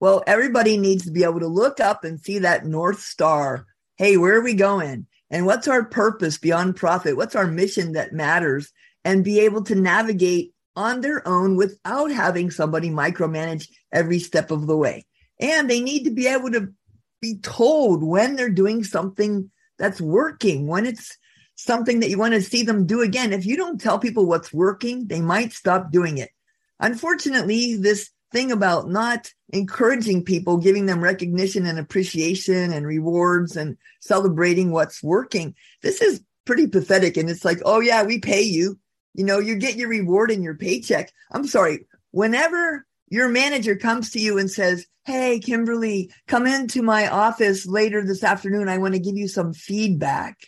Well, 0.00 0.24
everybody 0.26 0.76
needs 0.76 1.04
to 1.04 1.12
be 1.12 1.22
able 1.22 1.40
to 1.40 1.46
look 1.46 1.78
up 1.78 2.02
and 2.02 2.20
see 2.20 2.40
that 2.40 2.66
North 2.66 3.00
Star. 3.00 3.66
Hey, 3.96 4.16
where 4.16 4.36
are 4.36 4.42
we 4.42 4.54
going? 4.54 5.06
And 5.30 5.46
what's 5.46 5.68
our 5.68 5.84
purpose 5.84 6.36
beyond 6.38 6.74
profit? 6.76 7.16
What's 7.16 7.36
our 7.36 7.46
mission 7.46 7.92
that 7.92 8.12
matters? 8.12 8.72
And 9.04 9.24
be 9.24 9.38
able 9.40 9.62
to 9.64 9.76
navigate 9.76 10.52
on 10.74 11.00
their 11.00 11.26
own 11.26 11.56
without 11.56 12.10
having 12.10 12.50
somebody 12.50 12.90
micromanage 12.90 13.68
every 13.92 14.18
step 14.18 14.50
of 14.50 14.66
the 14.66 14.76
way. 14.76 15.06
And 15.42 15.68
they 15.68 15.80
need 15.80 16.04
to 16.04 16.10
be 16.10 16.28
able 16.28 16.52
to 16.52 16.72
be 17.20 17.38
told 17.38 18.02
when 18.02 18.36
they're 18.36 18.48
doing 18.48 18.84
something 18.84 19.50
that's 19.78 20.00
working, 20.00 20.68
when 20.68 20.86
it's 20.86 21.18
something 21.56 22.00
that 22.00 22.08
you 22.08 22.16
want 22.16 22.34
to 22.34 22.40
see 22.40 22.62
them 22.62 22.86
do 22.86 23.02
again. 23.02 23.32
If 23.32 23.44
you 23.44 23.56
don't 23.56 23.80
tell 23.80 23.98
people 23.98 24.26
what's 24.26 24.52
working, 24.52 25.08
they 25.08 25.20
might 25.20 25.52
stop 25.52 25.90
doing 25.90 26.18
it. 26.18 26.30
Unfortunately, 26.78 27.76
this 27.76 28.10
thing 28.30 28.52
about 28.52 28.88
not 28.88 29.30
encouraging 29.52 30.24
people, 30.24 30.56
giving 30.56 30.86
them 30.86 31.02
recognition 31.02 31.66
and 31.66 31.78
appreciation 31.78 32.72
and 32.72 32.86
rewards 32.86 33.56
and 33.56 33.76
celebrating 34.00 34.70
what's 34.70 35.02
working, 35.02 35.54
this 35.82 36.00
is 36.00 36.22
pretty 36.44 36.68
pathetic. 36.68 37.16
And 37.16 37.28
it's 37.28 37.44
like, 37.44 37.58
oh, 37.64 37.80
yeah, 37.80 38.04
we 38.04 38.20
pay 38.20 38.42
you. 38.42 38.78
You 39.14 39.24
know, 39.24 39.38
you 39.38 39.56
get 39.56 39.76
your 39.76 39.88
reward 39.88 40.30
in 40.30 40.42
your 40.42 40.54
paycheck. 40.54 41.12
I'm 41.32 41.46
sorry. 41.46 41.86
Whenever 42.12 42.86
your 43.12 43.28
manager 43.28 43.76
comes 43.76 44.10
to 44.10 44.18
you 44.18 44.38
and 44.38 44.50
says, 44.50 44.86
Hey, 45.04 45.38
Kimberly, 45.38 46.10
come 46.28 46.46
into 46.46 46.80
my 46.80 47.08
office 47.08 47.66
later 47.66 48.02
this 48.02 48.24
afternoon. 48.24 48.70
I 48.70 48.78
want 48.78 48.94
to 48.94 49.00
give 49.00 49.18
you 49.18 49.28
some 49.28 49.52
feedback. 49.52 50.38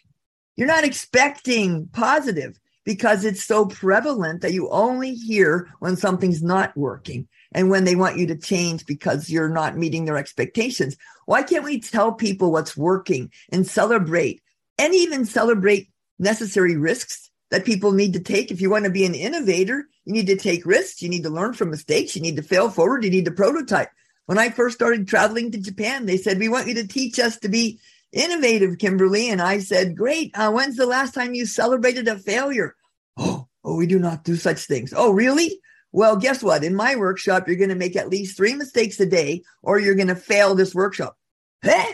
You're 0.57 0.67
not 0.67 0.83
expecting 0.83 1.89
positive 1.93 2.59
because 2.87 3.27
it's 3.27 3.45
so 3.45 3.67
prevalent 3.67 4.41
that 4.41 4.55
you 4.55 4.71
only 4.71 5.13
hear 5.13 5.69
when 5.81 5.97
something's 5.97 6.43
not 6.43 6.75
working 6.75 7.29
and 7.53 7.69
when 7.69 7.85
they 7.85 7.97
want 7.97 8.17
you 8.17 8.27
to 8.29 8.37
change 8.37 8.87
because 8.87 9.29
you're 9.29 9.51
not 9.51 9.77
meeting 9.77 10.07
their 10.07 10.17
expectations. 10.17 10.97
Why 11.27 11.43
can't 11.43 11.65
we 11.65 11.81
tell 11.81 12.13
people 12.15 12.51
what's 12.51 12.75
working 12.75 13.31
and 13.53 13.67
celebrate 13.67 14.41
and 14.79 14.95
even 14.95 15.27
celebrate 15.27 15.91
necessary 16.19 16.79
risks 16.79 17.31
that 17.55 17.65
people 17.65 17.93
need 17.93 18.15
to 18.15 18.21
take? 18.21 18.51
If 18.51 18.61
you 18.61 18.69
want 18.69 18.85
to 18.85 18.91
be 18.91 19.05
an 19.05 19.15
innovator, 19.15 19.87
you 20.05 20.13
need 20.13 20.27
to 20.27 20.35
take 20.35 20.67
risks. 20.67 21.01
You 21.01 21.09
need 21.09 21.23
to 21.23 21.31
learn 21.31 21.53
from 21.53 21.71
mistakes. 21.71 22.17
You 22.17 22.21
need 22.21 22.35
to 22.35 22.43
fail 22.43 22.69
forward. 22.69 23.05
You 23.05 23.11
need 23.11 23.27
to 23.27 23.31
prototype. 23.31 23.91
When 24.27 24.39
I 24.39 24.51
first 24.51 24.75
started 24.75 25.07
traveling 25.07 25.53
to 25.53 25.61
Japan, 25.61 26.05
they 26.05 26.17
said, 26.17 26.41
we 26.41 26.49
want 26.49 26.67
you 26.67 26.75
to 26.75 26.89
teach 26.89 27.21
us 27.21 27.39
to 27.39 27.49
be 27.49 27.79
innovative, 28.11 28.79
Kimberly. 28.79 29.31
And 29.31 29.41
I 29.41 29.61
said, 29.61 29.97
Great. 29.97 30.33
Uh, 30.35 30.51
when's 30.51 30.75
the 30.75 30.85
last 30.85 31.15
time 31.15 31.33
you 31.33 31.47
celebrated 31.47 32.09
a 32.09 32.19
failure? 32.19 32.75
Oh, 33.17 33.47
oh, 33.63 33.77
we 33.77 33.87
do 33.87 34.01
not 34.01 34.25
do 34.25 34.35
such 34.35 34.67
things. 34.67 34.93
Oh, 34.95 35.13
really? 35.13 35.61
Well, 35.93 36.17
guess 36.17 36.43
what? 36.43 36.65
In 36.65 36.75
my 36.75 36.97
workshop, 36.97 37.47
you're 37.47 37.57
going 37.57 37.69
to 37.69 37.77
make 37.77 37.95
at 37.95 38.11
least 38.11 38.37
three 38.37 38.57
mistakes 38.57 38.99
a 38.99 39.07
day, 39.07 39.45
or 39.63 39.79
you're 39.79 39.95
going 39.95 40.09
to 40.09 40.17
fail 40.17 40.57
this 40.57 40.75
workshop. 40.75 41.17
Eh? 41.63 41.93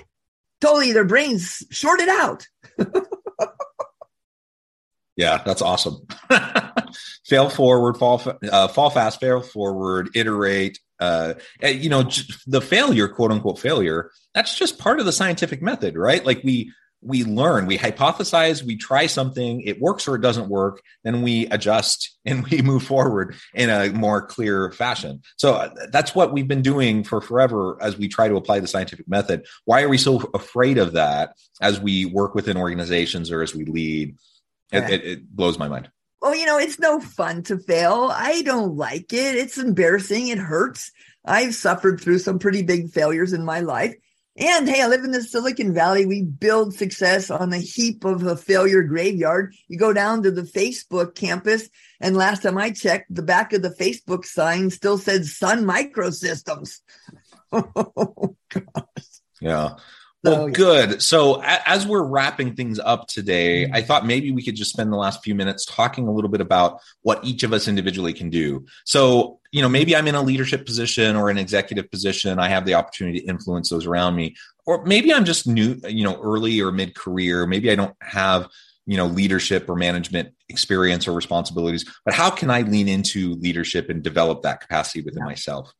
Totally, 0.63 0.93
their 0.93 1.05
brains 1.05 1.63
shorted 1.71 2.09
out. 2.09 2.49
yeah, 5.21 5.43
that's 5.45 5.61
awesome. 5.61 5.99
fail 7.27 7.51
forward, 7.51 7.99
fall, 7.99 8.23
uh, 8.51 8.69
fall 8.69 8.89
fast, 8.89 9.21
fail 9.21 9.43
forward, 9.43 10.09
iterate, 10.15 10.79
uh, 10.99 11.35
you 11.63 11.91
know, 11.91 12.09
the 12.47 12.63
failure, 12.63 13.07
quote 13.07 13.31
unquote 13.31 13.59
failure, 13.59 14.11
that's 14.35 14.57
just 14.57 14.79
part 14.79 14.99
of 14.99 15.05
the 15.05 15.13
scientific 15.13 15.61
method, 15.61 15.95
right? 15.97 16.25
Like 16.25 16.43
we 16.43 16.73
we 17.03 17.25
learn, 17.25 17.67
we 17.67 17.79
hypothesize, 17.79 18.63
we 18.63 18.77
try 18.77 19.07
something, 19.07 19.63
it 19.63 19.81
works 19.81 20.07
or 20.07 20.17
it 20.17 20.21
doesn't 20.21 20.49
work, 20.49 20.83
then 21.03 21.23
we 21.23 21.47
adjust 21.47 22.19
and 22.25 22.47
we 22.47 22.63
move 22.63 22.83
forward 22.83 23.35
in 23.55 23.69
a 23.69 23.91
more 23.91 24.27
clear 24.27 24.71
fashion. 24.73 25.21
So 25.37 25.55
uh, 25.55 25.71
that's 25.93 26.15
what 26.15 26.33
we've 26.33 26.49
been 26.49 26.63
doing 26.63 27.05
for 27.05 27.21
forever 27.21 27.77
as 27.83 27.99
we 27.99 28.09
try 28.09 28.29
to 28.29 28.37
apply 28.37 28.61
the 28.61 28.67
scientific 28.67 29.09
method. 29.09 29.47
Why 29.67 29.83
are 29.83 29.89
we 29.89 29.99
so 29.99 30.31
afraid 30.33 30.79
of 30.79 30.93
that 30.93 31.37
as 31.61 31.79
we 31.79 32.07
work 32.07 32.35
within 32.35 32.57
organizations 32.57 33.31
or 33.31 33.43
as 33.43 33.55
we 33.55 33.67
lead? 33.67 34.17
It, 34.73 34.91
it, 34.91 35.05
it 35.05 35.31
blows 35.31 35.59
my 35.59 35.69
mind 35.69 35.91
well, 36.21 36.35
you 36.35 36.47
know, 36.47 36.59
it's 36.59 36.79
no 36.79 37.01
fun 37.01 37.43
to 37.45 37.59
fail. 37.59 38.11
I 38.13 38.43
don't 38.43 38.77
like 38.77 39.13
it. 39.13 39.37
It's 39.37 39.57
embarrassing. 39.57 40.29
It 40.29 40.39
hurts. 40.39 40.93
I've 41.25 41.55
suffered 41.55 42.01
through 42.01 42.19
some 42.19 42.39
pretty 42.39 42.63
big 42.63 42.91
failures 42.91 43.33
in 43.33 43.45
my 43.45 43.61
life. 43.61 43.95
And 44.37 44.69
hey, 44.69 44.83
I 44.83 44.87
live 44.87 45.05
in 45.05 45.11
the 45.11 45.23
Silicon 45.23 45.75
Valley. 45.75 46.07
We 46.07 46.23
build 46.23 46.75
success 46.75 47.31
on 47.31 47.53
a 47.53 47.59
heap 47.59 48.05
of 48.05 48.25
a 48.25 48.37
failure 48.37 48.83
graveyard. 48.83 49.55
You 49.69 49.79
go 49.79 49.93
down 49.93 50.23
to 50.23 50.31
the 50.31 50.43
Facebook 50.43 51.15
campus, 51.15 51.69
and 52.01 52.17
last 52.17 52.43
time 52.43 52.57
I 52.57 52.71
checked, 52.71 53.15
the 53.15 53.23
back 53.23 53.53
of 53.53 53.63
the 53.63 53.71
Facebook 53.71 54.25
sign 54.25 54.71
still 54.71 54.99
said 54.99 55.27
Sun 55.27 55.65
Microsystems. 55.65 56.81
oh, 57.53 58.37
gosh. 58.49 59.05
Yeah. 59.41 59.75
Well, 60.23 60.47
so, 60.47 60.51
good. 60.51 61.03
So, 61.03 61.41
as 61.43 61.87
we're 61.87 62.03
wrapping 62.03 62.55
things 62.55 62.79
up 62.79 63.07
today, 63.07 63.65
mm-hmm. 63.65 63.75
I 63.75 63.81
thought 63.81 64.05
maybe 64.05 64.33
we 64.33 64.43
could 64.43 64.55
just 64.55 64.73
spend 64.73 64.93
the 64.93 64.97
last 64.97 65.25
few 65.25 65.35
minutes 65.35 65.65
talking 65.65 66.07
a 66.07 66.13
little 66.13 66.29
bit 66.29 66.43
about 66.43 66.81
what 67.03 67.25
each 67.25 67.43
of 67.43 67.55
us 67.55 67.69
individually 67.69 68.13
can 68.13 68.29
do. 68.29 68.67
So, 68.85 69.41
you 69.51 69.63
know, 69.63 69.69
maybe 69.69 69.97
I'm 69.97 70.07
in 70.07 70.15
a 70.15 70.23
leadership 70.23 70.67
position 70.67 71.17
or 71.17 71.31
an 71.31 71.39
executive 71.39 71.91
position. 71.91 72.39
I 72.39 72.49
have 72.49 72.67
the 72.67 72.75
opportunity 72.75 73.21
to 73.21 73.27
influence 73.27 73.71
those 73.71 73.87
around 73.87 74.15
me. 74.15 74.37
Or 74.67 74.85
maybe 74.85 75.13
I'm 75.13 75.25
just 75.25 75.47
new, 75.47 75.81
you 75.89 76.05
know, 76.05 76.21
early 76.21 76.61
or 76.61 76.71
mid 76.71 76.95
career. 76.95 77.47
Maybe 77.47 77.71
I 77.71 77.75
don't 77.75 77.97
have, 78.03 78.47
you 78.87 78.99
know, 78.99 79.07
leadership 79.07 79.71
or 79.71 79.75
management 79.75 80.35
experience 80.51 81.09
or 81.09 81.13
responsibilities. 81.13 81.87
But 82.05 82.13
how 82.13 82.29
can 82.29 82.51
I 82.51 82.61
lean 82.61 82.89
into 82.89 83.37
leadership 83.37 83.89
and 83.89 84.03
develop 84.03 84.43
that 84.43 84.61
capacity 84.61 85.01
within 85.01 85.21
yeah. 85.21 85.27
myself? 85.27 85.73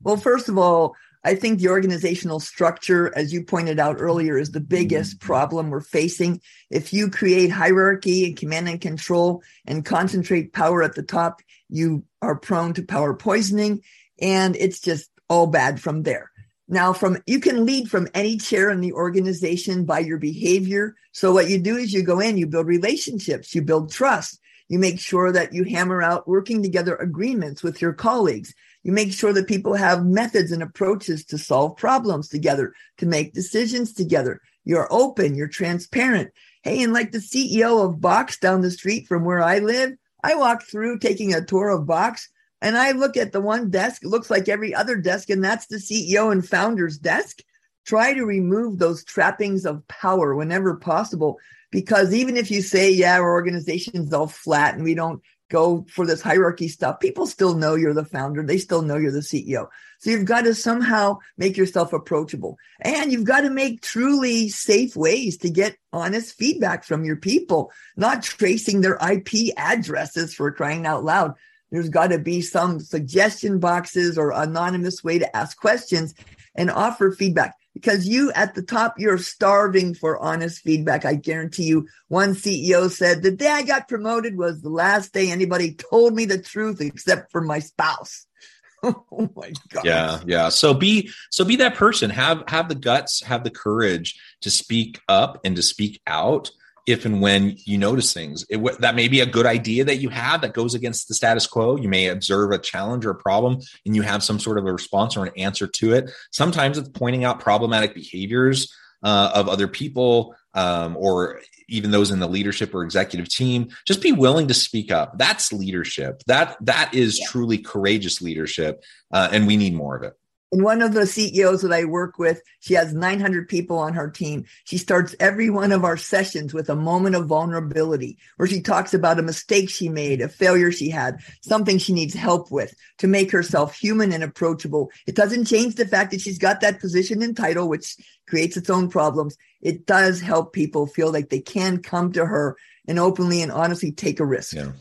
Well, 0.00 0.16
first 0.16 0.48
of 0.48 0.56
all, 0.56 0.96
I 1.24 1.36
think 1.36 1.60
the 1.60 1.68
organizational 1.68 2.40
structure, 2.40 3.16
as 3.16 3.32
you 3.32 3.44
pointed 3.44 3.78
out 3.78 3.96
earlier, 4.00 4.36
is 4.36 4.50
the 4.50 4.60
biggest 4.60 5.18
mm-hmm. 5.18 5.26
problem 5.26 5.70
we're 5.70 5.80
facing. 5.80 6.40
If 6.70 6.92
you 6.92 7.10
create 7.10 7.50
hierarchy 7.50 8.26
and 8.26 8.36
command 8.36 8.68
and 8.68 8.80
control 8.80 9.42
and 9.66 9.84
concentrate 9.84 10.52
power 10.52 10.82
at 10.82 10.94
the 10.94 11.02
top, 11.02 11.40
you 11.68 12.04
are 12.20 12.36
prone 12.36 12.74
to 12.74 12.82
power 12.82 13.14
poisoning. 13.14 13.82
And 14.20 14.56
it's 14.56 14.80
just 14.80 15.10
all 15.28 15.46
bad 15.46 15.80
from 15.80 16.02
there. 16.02 16.30
Now, 16.68 16.92
from 16.92 17.18
you 17.26 17.38
can 17.40 17.66
lead 17.66 17.90
from 17.90 18.08
any 18.14 18.38
chair 18.38 18.70
in 18.70 18.80
the 18.80 18.92
organization 18.92 19.84
by 19.84 20.00
your 20.00 20.18
behavior. 20.18 20.94
So 21.12 21.32
what 21.32 21.48
you 21.50 21.58
do 21.58 21.76
is 21.76 21.92
you 21.92 22.02
go 22.02 22.18
in, 22.18 22.38
you 22.38 22.46
build 22.46 22.66
relationships, 22.66 23.54
you 23.54 23.62
build 23.62 23.92
trust, 23.92 24.40
you 24.68 24.78
make 24.78 24.98
sure 24.98 25.30
that 25.32 25.52
you 25.52 25.64
hammer 25.64 26.02
out 26.02 26.26
working 26.26 26.62
together 26.62 26.96
agreements 26.96 27.62
with 27.62 27.82
your 27.82 27.92
colleagues. 27.92 28.54
You 28.82 28.92
make 28.92 29.12
sure 29.12 29.32
that 29.32 29.46
people 29.46 29.74
have 29.74 30.04
methods 30.04 30.52
and 30.52 30.62
approaches 30.62 31.24
to 31.26 31.38
solve 31.38 31.76
problems 31.76 32.28
together, 32.28 32.74
to 32.98 33.06
make 33.06 33.32
decisions 33.32 33.92
together. 33.92 34.40
You're 34.64 34.88
open, 34.90 35.34
you're 35.34 35.48
transparent. 35.48 36.30
Hey, 36.62 36.82
and 36.82 36.92
like 36.92 37.12
the 37.12 37.18
CEO 37.18 37.84
of 37.84 38.00
Box 38.00 38.38
down 38.38 38.60
the 38.60 38.70
street 38.70 39.06
from 39.06 39.24
where 39.24 39.42
I 39.42 39.58
live, 39.58 39.92
I 40.24 40.34
walk 40.34 40.62
through 40.62 40.98
taking 40.98 41.34
a 41.34 41.44
tour 41.44 41.68
of 41.70 41.86
Box 41.86 42.28
and 42.62 42.78
I 42.78 42.92
look 42.92 43.16
at 43.16 43.32
the 43.32 43.40
one 43.40 43.70
desk, 43.70 44.04
it 44.04 44.08
looks 44.08 44.30
like 44.30 44.48
every 44.48 44.72
other 44.72 44.96
desk, 44.96 45.30
and 45.30 45.44
that's 45.44 45.66
the 45.66 45.78
CEO 45.78 46.30
and 46.30 46.48
founder's 46.48 46.96
desk. 46.96 47.40
Try 47.84 48.14
to 48.14 48.24
remove 48.24 48.78
those 48.78 49.04
trappings 49.04 49.66
of 49.66 49.86
power 49.88 50.36
whenever 50.36 50.76
possible. 50.76 51.40
Because 51.72 52.14
even 52.14 52.36
if 52.36 52.52
you 52.52 52.62
say, 52.62 52.92
yeah, 52.92 53.16
our 53.16 53.32
organization's 53.32 54.12
all 54.12 54.28
flat 54.28 54.76
and 54.76 54.84
we 54.84 54.94
don't 54.94 55.20
go 55.52 55.84
for 55.88 56.06
this 56.06 56.22
hierarchy 56.22 56.66
stuff, 56.66 56.98
people 56.98 57.26
still 57.26 57.54
know 57.54 57.74
you're 57.74 57.94
the 57.94 58.04
founder. 58.04 58.42
They 58.42 58.58
still 58.58 58.82
know 58.82 58.96
you're 58.96 59.12
the 59.12 59.20
CEO. 59.20 59.68
So 60.00 60.10
you've 60.10 60.24
got 60.24 60.42
to 60.42 60.54
somehow 60.54 61.18
make 61.36 61.56
yourself 61.56 61.92
approachable 61.92 62.58
and 62.80 63.12
you've 63.12 63.24
got 63.24 63.42
to 63.42 63.50
make 63.50 63.82
truly 63.82 64.48
safe 64.48 64.96
ways 64.96 65.36
to 65.38 65.50
get 65.50 65.76
honest 65.92 66.36
feedback 66.36 66.82
from 66.82 67.04
your 67.04 67.16
people, 67.16 67.70
not 67.96 68.22
tracing 68.22 68.80
their 68.80 68.96
IP 68.96 69.54
addresses 69.56 70.34
for 70.34 70.50
crying 70.50 70.86
out 70.86 71.04
loud. 71.04 71.34
There's 71.70 71.88
got 71.88 72.08
to 72.08 72.18
be 72.18 72.40
some 72.40 72.80
suggestion 72.80 73.60
boxes 73.60 74.18
or 74.18 74.32
anonymous 74.32 75.04
way 75.04 75.18
to 75.18 75.36
ask 75.36 75.56
questions 75.56 76.14
and 76.54 76.70
offer 76.70 77.12
feedback. 77.12 77.54
Because 77.74 78.06
you 78.06 78.32
at 78.32 78.54
the 78.54 78.62
top, 78.62 78.94
you're 78.98 79.18
starving 79.18 79.94
for 79.94 80.18
honest 80.18 80.62
feedback. 80.62 81.04
I 81.04 81.14
guarantee 81.14 81.64
you. 81.64 81.88
One 82.08 82.34
CEO 82.34 82.90
said, 82.90 83.22
the 83.22 83.30
day 83.30 83.48
I 83.48 83.62
got 83.62 83.88
promoted 83.88 84.36
was 84.36 84.60
the 84.60 84.70
last 84.70 85.12
day 85.12 85.30
anybody 85.30 85.74
told 85.74 86.14
me 86.14 86.24
the 86.24 86.38
truth 86.38 86.80
except 86.80 87.30
for 87.32 87.40
my 87.40 87.58
spouse. 87.60 88.26
oh 88.82 89.30
my 89.36 89.52
god. 89.70 89.84
Yeah, 89.84 90.20
yeah. 90.26 90.48
So 90.48 90.74
be 90.74 91.10
so 91.30 91.44
be 91.44 91.56
that 91.56 91.76
person. 91.76 92.10
Have 92.10 92.42
have 92.48 92.68
the 92.68 92.74
guts, 92.74 93.22
have 93.22 93.44
the 93.44 93.50
courage 93.50 94.20
to 94.40 94.50
speak 94.50 95.00
up 95.08 95.40
and 95.44 95.54
to 95.56 95.62
speak 95.62 96.00
out 96.06 96.50
if 96.86 97.04
and 97.04 97.20
when 97.20 97.56
you 97.64 97.78
notice 97.78 98.12
things. 98.12 98.44
It, 98.48 98.80
that 98.80 98.94
may 98.94 99.08
be 99.08 99.20
a 99.20 99.26
good 99.26 99.46
idea 99.46 99.84
that 99.84 99.96
you 99.96 100.08
have 100.08 100.40
that 100.40 100.52
goes 100.52 100.74
against 100.74 101.08
the 101.08 101.14
status 101.14 101.46
quo. 101.46 101.76
You 101.76 101.88
may 101.88 102.08
observe 102.08 102.50
a 102.50 102.58
challenge 102.58 103.06
or 103.06 103.10
a 103.10 103.14
problem 103.14 103.58
and 103.86 103.94
you 103.94 104.02
have 104.02 104.22
some 104.22 104.38
sort 104.38 104.58
of 104.58 104.66
a 104.66 104.72
response 104.72 105.16
or 105.16 105.26
an 105.26 105.32
answer 105.36 105.66
to 105.66 105.94
it. 105.94 106.10
Sometimes 106.32 106.78
it's 106.78 106.88
pointing 106.88 107.24
out 107.24 107.40
problematic 107.40 107.94
behaviors 107.94 108.74
uh, 109.02 109.30
of 109.34 109.48
other 109.48 109.68
people 109.68 110.34
um, 110.54 110.96
or 110.96 111.40
even 111.68 111.90
those 111.90 112.10
in 112.10 112.20
the 112.20 112.28
leadership 112.28 112.74
or 112.74 112.82
executive 112.82 113.28
team 113.28 113.68
just 113.86 114.02
be 114.02 114.12
willing 114.12 114.48
to 114.48 114.54
speak 114.54 114.92
up 114.92 115.16
that's 115.16 115.52
leadership 115.52 116.22
that 116.26 116.56
that 116.60 116.92
is 116.94 117.18
yeah. 117.18 117.26
truly 117.28 117.58
courageous 117.58 118.20
leadership 118.20 118.84
uh, 119.12 119.28
and 119.32 119.46
we 119.46 119.56
need 119.56 119.74
more 119.74 119.96
of 119.96 120.02
it 120.02 120.12
and 120.52 120.62
one 120.62 120.82
of 120.82 120.92
the 120.92 121.06
CEOs 121.06 121.62
that 121.62 121.72
I 121.72 121.86
work 121.86 122.18
with, 122.18 122.42
she 122.60 122.74
has 122.74 122.92
900 122.92 123.48
people 123.48 123.78
on 123.78 123.94
her 123.94 124.10
team. 124.10 124.44
She 124.64 124.76
starts 124.76 125.16
every 125.18 125.48
one 125.48 125.72
of 125.72 125.82
our 125.82 125.96
sessions 125.96 126.52
with 126.52 126.68
a 126.68 126.76
moment 126.76 127.16
of 127.16 127.26
vulnerability 127.26 128.18
where 128.36 128.46
she 128.46 128.60
talks 128.60 128.92
about 128.92 129.18
a 129.18 129.22
mistake 129.22 129.70
she 129.70 129.88
made, 129.88 130.20
a 130.20 130.28
failure 130.28 130.70
she 130.70 130.90
had, 130.90 131.20
something 131.40 131.78
she 131.78 131.94
needs 131.94 132.12
help 132.12 132.50
with 132.52 132.74
to 132.98 133.08
make 133.08 133.32
herself 133.32 133.74
human 133.74 134.12
and 134.12 134.22
approachable. 134.22 134.90
It 135.06 135.16
doesn't 135.16 135.46
change 135.46 135.76
the 135.76 135.88
fact 135.88 136.10
that 136.10 136.20
she's 136.20 136.38
got 136.38 136.60
that 136.60 136.80
position 136.80 137.22
and 137.22 137.34
title, 137.34 137.66
which 137.66 137.96
creates 138.28 138.58
its 138.58 138.68
own 138.68 138.90
problems. 138.90 139.38
It 139.62 139.86
does 139.86 140.20
help 140.20 140.52
people 140.52 140.86
feel 140.86 141.10
like 141.10 141.30
they 141.30 141.40
can 141.40 141.78
come 141.78 142.12
to 142.12 142.26
her 142.26 142.58
and 142.86 142.98
openly 142.98 143.40
and 143.40 143.50
honestly 143.50 143.90
take 143.90 144.20
a 144.20 144.26
risk. 144.26 144.52
Yeah. 144.52 144.72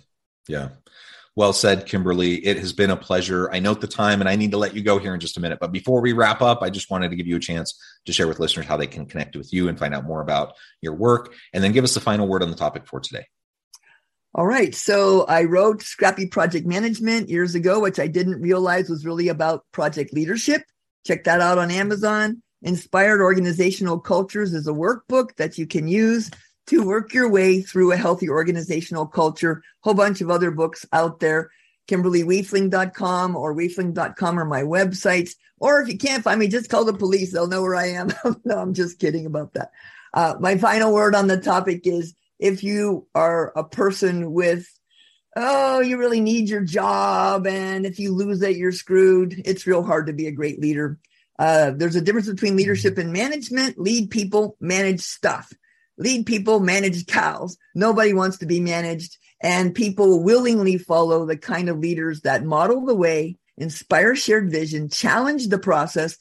Yeah. 0.49 0.69
Well 1.36 1.54
said, 1.54 1.86
Kimberly. 1.86 2.46
It 2.46 2.58
has 2.58 2.74
been 2.74 2.89
a 2.89 2.98
pleasure. 2.98 3.50
I 3.54 3.60
note 3.60 3.80
the 3.80 3.88
time 3.88 4.20
and 4.20 4.30
I 4.30 4.36
need 4.36 4.52
to 4.52 4.58
let 4.58 4.76
you 4.76 4.84
go 4.84 5.00
here 5.00 5.13
in 5.13 5.20
just 5.20 5.38
a 5.38 5.39
minute. 5.39 5.60
But 5.62 5.72
before 5.72 6.02
we 6.02 6.12
wrap 6.12 6.41
up, 6.41 6.62
I 6.62 6.70
just 6.70 6.91
wanted 6.91 7.10
to 7.10 7.15
give 7.15 7.28
you 7.28 7.38
a 7.38 7.39
chance 7.39 7.80
to 8.06 8.12
share 8.12 8.28
with 8.28 8.39
listeners 8.39 8.65
how 8.65 8.76
they 8.76 8.88
can 8.88 9.06
connect 9.06 9.38
with 9.38 9.54
you 9.54 9.70
and 9.70 9.80
find 9.80 9.96
out 9.96 10.04
more 10.04 10.22
about 10.22 10.54
your 10.82 10.94
work. 10.94 11.34
And 11.54 11.63
then 11.63 11.72
give 11.72 11.86
us 11.86 11.94
the 11.94 12.02
final 12.02 12.28
word 12.28 12.44
on 12.44 12.50
the 12.50 12.58
topic 12.58 12.86
for 12.86 13.00
today. 13.00 13.26
All 14.36 14.46
right. 14.46 14.76
So 14.76 15.24
I 15.26 15.44
wrote 15.44 15.84
Scrappy 15.84 16.28
Project 16.28 16.65
Management 16.65 17.30
years 17.30 17.56
ago, 17.56 17.80
which 17.80 18.00
I 18.00 18.08
didn't 18.08 18.41
realize 18.41 18.89
was 18.89 19.06
really 19.06 19.30
about 19.30 19.65
project 19.72 20.13
leadership. 20.13 20.63
Check 21.06 21.24
that 21.24 21.39
out 21.39 21.58
on 21.58 21.72
Amazon. 21.72 22.44
Inspired 22.62 23.22
Organizational 23.22 24.00
Cultures 24.00 24.54
is 24.54 24.67
a 24.67 24.74
workbook 24.74 25.36
that 25.38 25.58
you 25.58 25.65
can 25.65 25.88
use 25.88 26.30
to 26.67 26.84
work 26.84 27.13
your 27.13 27.30
way 27.30 27.62
through 27.62 27.91
a 27.91 27.97
healthy 27.97 28.30
organizational 28.30 29.06
culture. 29.06 29.63
Whole 29.82 29.93
bunch 29.93 30.21
of 30.21 30.30
other 30.30 30.52
books 30.52 30.86
out 30.93 31.19
there. 31.19 31.50
KimberlyWiefling.com 31.88 33.36
or 33.36 33.56
Wiefling.com 33.56 34.39
are 34.39 34.45
my 34.45 34.62
websites. 34.62 35.32
Or 35.60 35.82
if 35.82 35.89
you 35.89 35.97
can't 35.97 36.24
find 36.24 36.39
me, 36.39 36.47
just 36.47 36.69
call 36.69 36.86
the 36.86 36.93
police. 36.93 37.32
They'll 37.32 37.47
know 37.47 37.62
where 37.62 37.76
I 37.76 37.88
am. 37.88 38.10
no, 38.45 38.58
I'm 38.58 38.74
just 38.74 39.00
kidding 39.00 39.26
about 39.26 39.54
that. 39.54 39.71
Uh, 40.13 40.36
my 40.39 40.58
final 40.58 40.93
word 40.93 41.15
on 41.15 41.28
the 41.28 41.39
topic 41.39 41.86
is 41.86 42.15
if 42.39 42.63
you 42.63 43.08
are 43.13 43.52
a 43.56 43.63
person 43.63 44.34
with, 44.34 44.67
oh, 45.36 45.80
you 45.80 45.97
really 45.97 46.19
need 46.19 46.50
your 46.50 46.63
job, 46.63 47.47
and 47.47 47.86
if 47.86 48.00
you 48.00 48.13
lose 48.13 48.41
it, 48.41 48.58
you're 48.58 48.71
screwed, 48.74 49.41
it's 49.45 49.67
real 49.67 49.84
hard 49.84 50.08
to 50.08 50.13
be 50.13 50.28
a 50.28 50.32
great 50.32 50.60
leader. 50.60 51.00
Uh, 51.39 51.71
there's 51.71 51.95
a 51.95 52.02
difference 52.02 52.28
between 52.28 52.58
leadership 52.58 52.97
and 52.97 53.13
management. 53.13 53.80
Lead 53.80 54.10
people, 54.10 54.58
manage 54.60 55.02
stuff 55.02 55.54
lead 56.02 56.26
people 56.26 56.60
manage 56.60 57.06
cows. 57.06 57.58
Nobody 57.76 58.14
wants 58.14 58.40
to 58.40 58.46
be 58.46 58.60
managed. 58.60 59.18
And 59.42 59.74
people 59.74 60.24
willingly 60.24 60.78
follow 60.78 61.26
the 61.26 61.38
kind 61.38 61.70
of 61.70 61.80
leaders 61.80 62.22
that 62.22 62.44
model 62.44 62.86
the 62.86 62.96
way, 62.96 63.38
inspire 63.58 64.16
shared 64.16 64.52
vision, 64.52 64.90
challenge 64.90 65.48
the 65.48 65.58
process, 65.58 66.18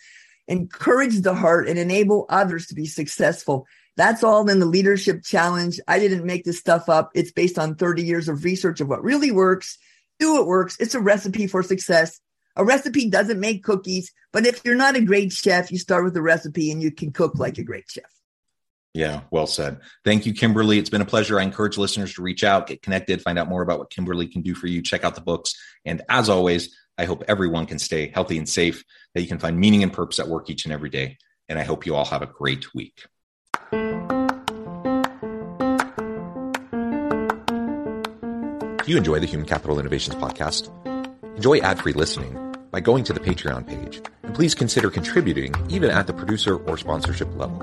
encourage 0.48 1.20
the 1.20 1.34
heart, 1.34 1.68
and 1.68 1.78
enable 1.78 2.26
others 2.28 2.66
to 2.68 2.74
be 2.74 2.86
successful. 2.86 3.66
That's 3.96 4.24
all 4.24 4.48
in 4.48 4.58
the 4.58 4.66
leadership 4.66 5.22
challenge. 5.22 5.80
I 5.88 5.98
didn't 5.98 6.24
make 6.24 6.44
this 6.44 6.58
stuff 6.58 6.88
up. 6.88 7.10
It's 7.14 7.32
based 7.32 7.58
on 7.58 7.74
30 7.74 8.02
years 8.02 8.28
of 8.28 8.44
research 8.44 8.80
of 8.80 8.88
what 8.88 9.02
really 9.02 9.30
works. 9.30 9.78
Do 10.18 10.40
it 10.40 10.46
works. 10.46 10.76
It's 10.78 10.94
a 10.94 11.00
recipe 11.00 11.46
for 11.46 11.62
success. 11.62 12.20
A 12.56 12.64
recipe 12.64 13.08
doesn't 13.08 13.40
make 13.40 13.64
cookies, 13.64 14.12
but 14.32 14.46
if 14.46 14.64
you're 14.64 14.74
not 14.74 14.96
a 14.96 15.00
great 15.02 15.32
chef, 15.32 15.70
you 15.70 15.78
start 15.78 16.04
with 16.04 16.16
a 16.16 16.22
recipe 16.22 16.70
and 16.70 16.82
you 16.82 16.90
can 16.90 17.12
cook 17.12 17.38
like 17.38 17.58
a 17.58 17.62
great 17.62 17.90
chef. 17.90 18.19
Yeah, 18.92 19.20
well 19.30 19.46
said. 19.46 19.78
Thank 20.04 20.26
you, 20.26 20.34
Kimberly. 20.34 20.78
It's 20.78 20.90
been 20.90 21.00
a 21.00 21.06
pleasure. 21.06 21.38
I 21.38 21.44
encourage 21.44 21.78
listeners 21.78 22.14
to 22.14 22.22
reach 22.22 22.42
out, 22.42 22.66
get 22.66 22.82
connected, 22.82 23.22
find 23.22 23.38
out 23.38 23.48
more 23.48 23.62
about 23.62 23.78
what 23.78 23.90
Kimberly 23.90 24.26
can 24.26 24.42
do 24.42 24.54
for 24.54 24.66
you. 24.66 24.82
Check 24.82 25.04
out 25.04 25.14
the 25.14 25.20
books. 25.20 25.54
And 25.84 26.02
as 26.08 26.28
always, 26.28 26.76
I 26.98 27.04
hope 27.04 27.22
everyone 27.28 27.66
can 27.66 27.78
stay 27.78 28.08
healthy 28.08 28.36
and 28.36 28.48
safe, 28.48 28.84
that 29.14 29.22
you 29.22 29.28
can 29.28 29.38
find 29.38 29.58
meaning 29.58 29.82
and 29.82 29.92
purpose 29.92 30.18
at 30.18 30.28
work 30.28 30.50
each 30.50 30.64
and 30.64 30.72
every 30.72 30.90
day. 30.90 31.18
And 31.48 31.58
I 31.58 31.62
hope 31.62 31.86
you 31.86 31.94
all 31.94 32.04
have 32.04 32.22
a 32.22 32.26
great 32.26 32.74
week. 32.74 33.06
Do 33.70 33.76
you 38.86 38.96
enjoy 38.96 39.20
the 39.20 39.26
Human 39.26 39.46
Capital 39.46 39.78
Innovations 39.78 40.16
podcast? 40.16 40.68
Enjoy 41.36 41.58
ad 41.58 41.80
free 41.80 41.92
listening 41.92 42.56
by 42.72 42.80
going 42.80 43.04
to 43.04 43.12
the 43.12 43.20
Patreon 43.20 43.66
page. 43.66 44.02
And 44.24 44.34
please 44.34 44.54
consider 44.54 44.90
contributing 44.90 45.54
even 45.68 45.90
at 45.90 46.08
the 46.08 46.12
producer 46.12 46.56
or 46.56 46.76
sponsorship 46.76 47.32
level. 47.36 47.62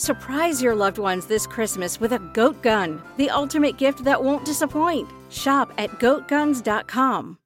Surprise 0.00 0.62
your 0.62 0.74
loved 0.74 0.96
ones 0.96 1.26
this 1.26 1.46
Christmas 1.46 2.00
with 2.00 2.12
a 2.14 2.18
goat 2.32 2.62
gun, 2.62 3.02
the 3.18 3.28
ultimate 3.28 3.76
gift 3.76 4.02
that 4.02 4.24
won't 4.24 4.46
disappoint. 4.46 5.06
Shop 5.28 5.70
at 5.76 5.90
goatguns.com. 5.98 7.36